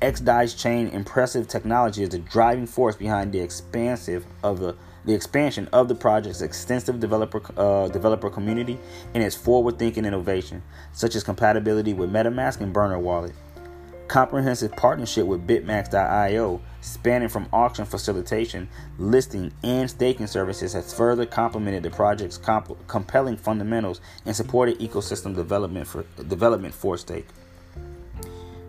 XDAI's 0.00 0.54
chain 0.54 0.88
impressive 0.88 1.48
technology 1.48 2.02
is 2.02 2.10
the 2.10 2.18
driving 2.18 2.66
force 2.66 2.96
behind 2.96 3.32
the 3.32 3.40
expansive 3.40 4.26
of 4.42 4.60
the 4.60 4.76
the 5.04 5.12
expansion 5.12 5.68
of 5.72 5.88
the 5.88 5.94
project's 5.94 6.40
extensive 6.40 6.98
developer 6.98 7.42
uh, 7.60 7.88
developer 7.88 8.30
community 8.30 8.78
and 9.12 9.22
its 9.22 9.36
forward-thinking 9.36 10.04
innovation, 10.04 10.62
such 10.92 11.14
as 11.14 11.22
compatibility 11.22 11.92
with 11.92 12.10
MetaMask 12.10 12.60
and 12.60 12.72
Burner 12.72 12.98
Wallet. 12.98 13.34
Comprehensive 14.08 14.72
partnership 14.72 15.26
with 15.26 15.46
Bitmax.io, 15.46 16.60
spanning 16.80 17.28
from 17.28 17.48
auction 17.52 17.84
facilitation, 17.84 18.68
listing, 18.98 19.52
and 19.62 19.88
staking 19.90 20.26
services, 20.26 20.74
has 20.74 20.92
further 20.92 21.24
complemented 21.24 21.82
the 21.82 21.90
project's 21.90 22.36
comp- 22.36 22.86
compelling 22.86 23.36
fundamentals 23.36 24.00
and 24.26 24.36
supported 24.36 24.78
ecosystem 24.78 25.34
development 25.34 25.86
for 25.86 26.04
development 26.28 26.74
for 26.74 26.96
stake. 26.96 27.26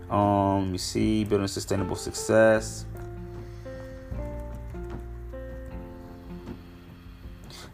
Um, 0.09 0.63
let 0.63 0.71
me 0.71 0.77
see, 0.77 1.23
building 1.23 1.47
sustainable 1.47 1.95
success. 1.95 2.85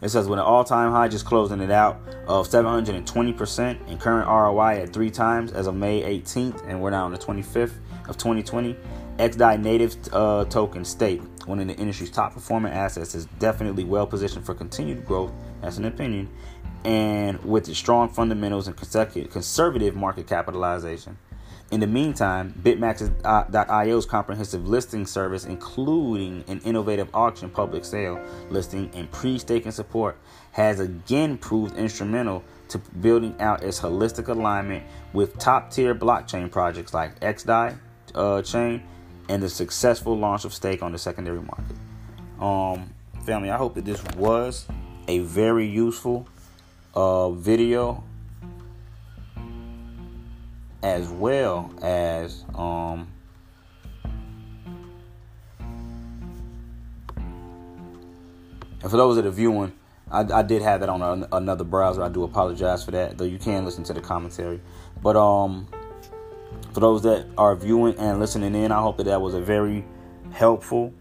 It 0.02 0.10
says 0.10 0.28
with 0.28 0.40
an 0.40 0.46
all-time 0.46 0.92
high, 0.92 1.08
just 1.08 1.26
closing 1.26 1.62
it 1.62 1.70
out 1.70 2.02
of 2.28 2.48
720% 2.48 3.88
and 3.88 4.00
current 4.00 4.28
ROI 4.28 4.82
at 4.82 4.94
three 4.94 5.12
times 5.12 5.52
as 5.52 5.68
of 5.68 5.76
May 5.76 6.02
18th, 6.02 6.68
and 6.68 6.82
we're 6.82 6.90
now 6.90 7.06
on 7.06 7.12
the 7.12 7.20
25th 7.20 7.74
of 8.08 8.18
2020. 8.18 8.76
XDAI 9.20 9.62
native 9.62 9.96
uh, 10.12 10.46
token 10.46 10.84
state, 10.84 11.22
one 11.46 11.60
of 11.60 11.68
the 11.68 11.76
industry's 11.76 12.10
top 12.10 12.34
performing 12.34 12.74
assets, 12.74 13.14
is 13.14 13.26
definitely 13.38 13.84
well 13.84 14.08
positioned 14.08 14.44
for 14.44 14.56
continued 14.56 15.06
growth. 15.06 15.32
That's 15.62 15.78
an 15.78 15.86
opinion, 15.86 16.30
and 16.84 17.44
with 17.46 17.70
its 17.70 17.78
strong 17.78 18.10
fundamentals 18.10 18.68
and 18.68 18.76
conservative 18.76 19.96
market 19.96 20.26
capitalization. 20.26 21.18
In 21.72 21.80
the 21.80 21.88
meantime, 21.88 22.54
Bitmax.io's 22.62 24.06
comprehensive 24.06 24.68
listing 24.68 25.06
service, 25.06 25.46
including 25.46 26.44
an 26.50 26.60
innovative 26.66 27.08
auction 27.14 27.50
public 27.50 27.86
sale 27.86 28.22
listing 28.50 28.92
and 28.94 29.10
pre 29.10 29.40
staking 29.40 29.72
support, 29.72 30.18
has 30.52 30.82
again 30.82 31.38
proved 31.38 31.78
instrumental 31.78 32.44
to 32.68 32.78
building 32.78 33.36
out 33.40 33.64
its 33.64 33.80
holistic 33.80 34.28
alignment 34.28 34.84
with 35.14 35.38
top 35.40 35.72
tier 35.72 35.96
blockchain 35.96 36.52
projects 36.52 36.94
like 36.94 37.18
XDAI 37.22 37.78
uh, 38.16 38.42
chain 38.42 38.84
and 39.30 39.42
the 39.42 39.50
successful 39.50 40.18
launch 40.18 40.44
of 40.44 40.54
stake 40.54 40.84
on 40.84 40.92
the 40.92 40.98
secondary 40.98 41.42
market. 41.42 41.78
Um, 42.38 42.94
family, 43.26 43.50
I 43.50 43.56
hope 43.56 43.76
that 43.76 43.86
this 43.86 44.04
was 44.18 44.68
a 45.08 45.20
very 45.20 45.68
useful 45.68 46.28
uh, 46.96 47.30
video 47.32 48.04
as 50.84 51.10
well 51.10 51.74
as 51.82 52.44
um, 52.56 53.08
and 58.82 58.90
for 58.90 58.98
those 58.98 59.16
that 59.16 59.26
are 59.26 59.32
viewing, 59.32 59.74
I, 60.10 60.22
I 60.22 60.42
did 60.42 60.62
have 60.62 60.80
that 60.80 60.90
on 60.90 61.02
a, 61.02 61.28
another 61.34 61.64
browser. 61.64 62.04
I 62.04 62.10
do 62.10 62.24
apologize 62.24 62.84
for 62.84 62.92
that, 62.92 63.18
though 63.18 63.26
you 63.26 63.38
can 63.38 63.64
listen 63.64 63.84
to 63.86 63.94
the 63.94 64.02
commentary. 64.02 64.60
But 65.02 65.16
um, 65.16 65.68
for 66.74 66.80
those 66.80 67.04
that 67.04 67.28
are 67.38 67.56
viewing 67.56 67.96
and 67.98 68.20
listening 68.20 68.56
in, 68.56 68.72
I 68.72 68.82
hope 68.82 68.98
that 68.98 69.06
that 69.06 69.22
was 69.22 69.36
a 69.36 69.42
very 69.42 69.86
helpful 70.32 70.94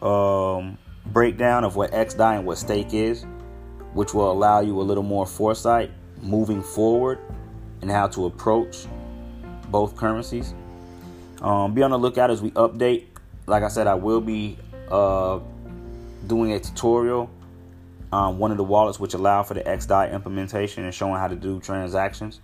um, 0.00 0.78
breakdown 1.06 1.64
of 1.64 1.76
what 1.76 1.92
XDAI 1.92 2.38
and 2.38 2.46
what 2.46 2.56
stake 2.56 2.94
is, 2.94 3.26
which 3.92 4.14
will 4.14 4.30
allow 4.30 4.60
you 4.60 4.80
a 4.80 4.82
little 4.82 5.02
more 5.02 5.26
foresight 5.26 5.90
moving 6.22 6.62
forward 6.62 7.18
and 7.82 7.90
how 7.90 8.06
to 8.06 8.26
approach 8.26 8.86
both 9.72 9.96
currencies. 9.96 10.54
Um, 11.40 11.74
be 11.74 11.82
on 11.82 11.90
the 11.90 11.98
lookout 11.98 12.30
as 12.30 12.40
we 12.40 12.52
update. 12.52 13.06
Like 13.46 13.64
I 13.64 13.68
said, 13.68 13.88
I 13.88 13.94
will 13.94 14.20
be 14.20 14.56
uh, 14.88 15.40
doing 16.28 16.52
a 16.52 16.60
tutorial 16.60 17.28
on 18.12 18.38
one 18.38 18.50
of 18.50 18.58
the 18.58 18.64
wallets 18.64 19.00
which 19.00 19.14
allow 19.14 19.42
for 19.42 19.54
the 19.54 19.62
XDAI 19.62 20.12
implementation 20.12 20.84
and 20.84 20.94
showing 20.94 21.16
how 21.16 21.26
to 21.26 21.34
do 21.34 21.58
transactions. 21.60 22.40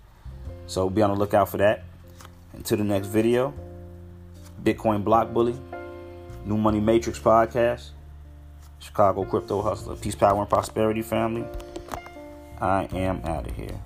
So 0.67 0.89
be 0.89 1.01
on 1.01 1.11
the 1.11 1.15
lookout 1.15 1.47
for 1.47 1.57
that. 1.57 1.83
Until 2.53 2.79
the 2.79 2.83
next 2.83 3.07
video, 3.07 3.53
Bitcoin 4.63 5.03
Block 5.03 5.31
Bully, 5.31 5.55
New 6.45 6.57
Money 6.57 6.79
Matrix 6.79 7.19
Podcast, 7.19 7.89
Chicago 8.79 9.23
Crypto 9.23 9.61
Hustler, 9.61 9.95
Peace, 9.95 10.15
Power, 10.15 10.41
and 10.41 10.49
Prosperity 10.49 11.03
Family. 11.03 11.45
I 12.59 12.85
am 12.91 13.21
out 13.23 13.47
of 13.47 13.55
here. 13.55 13.79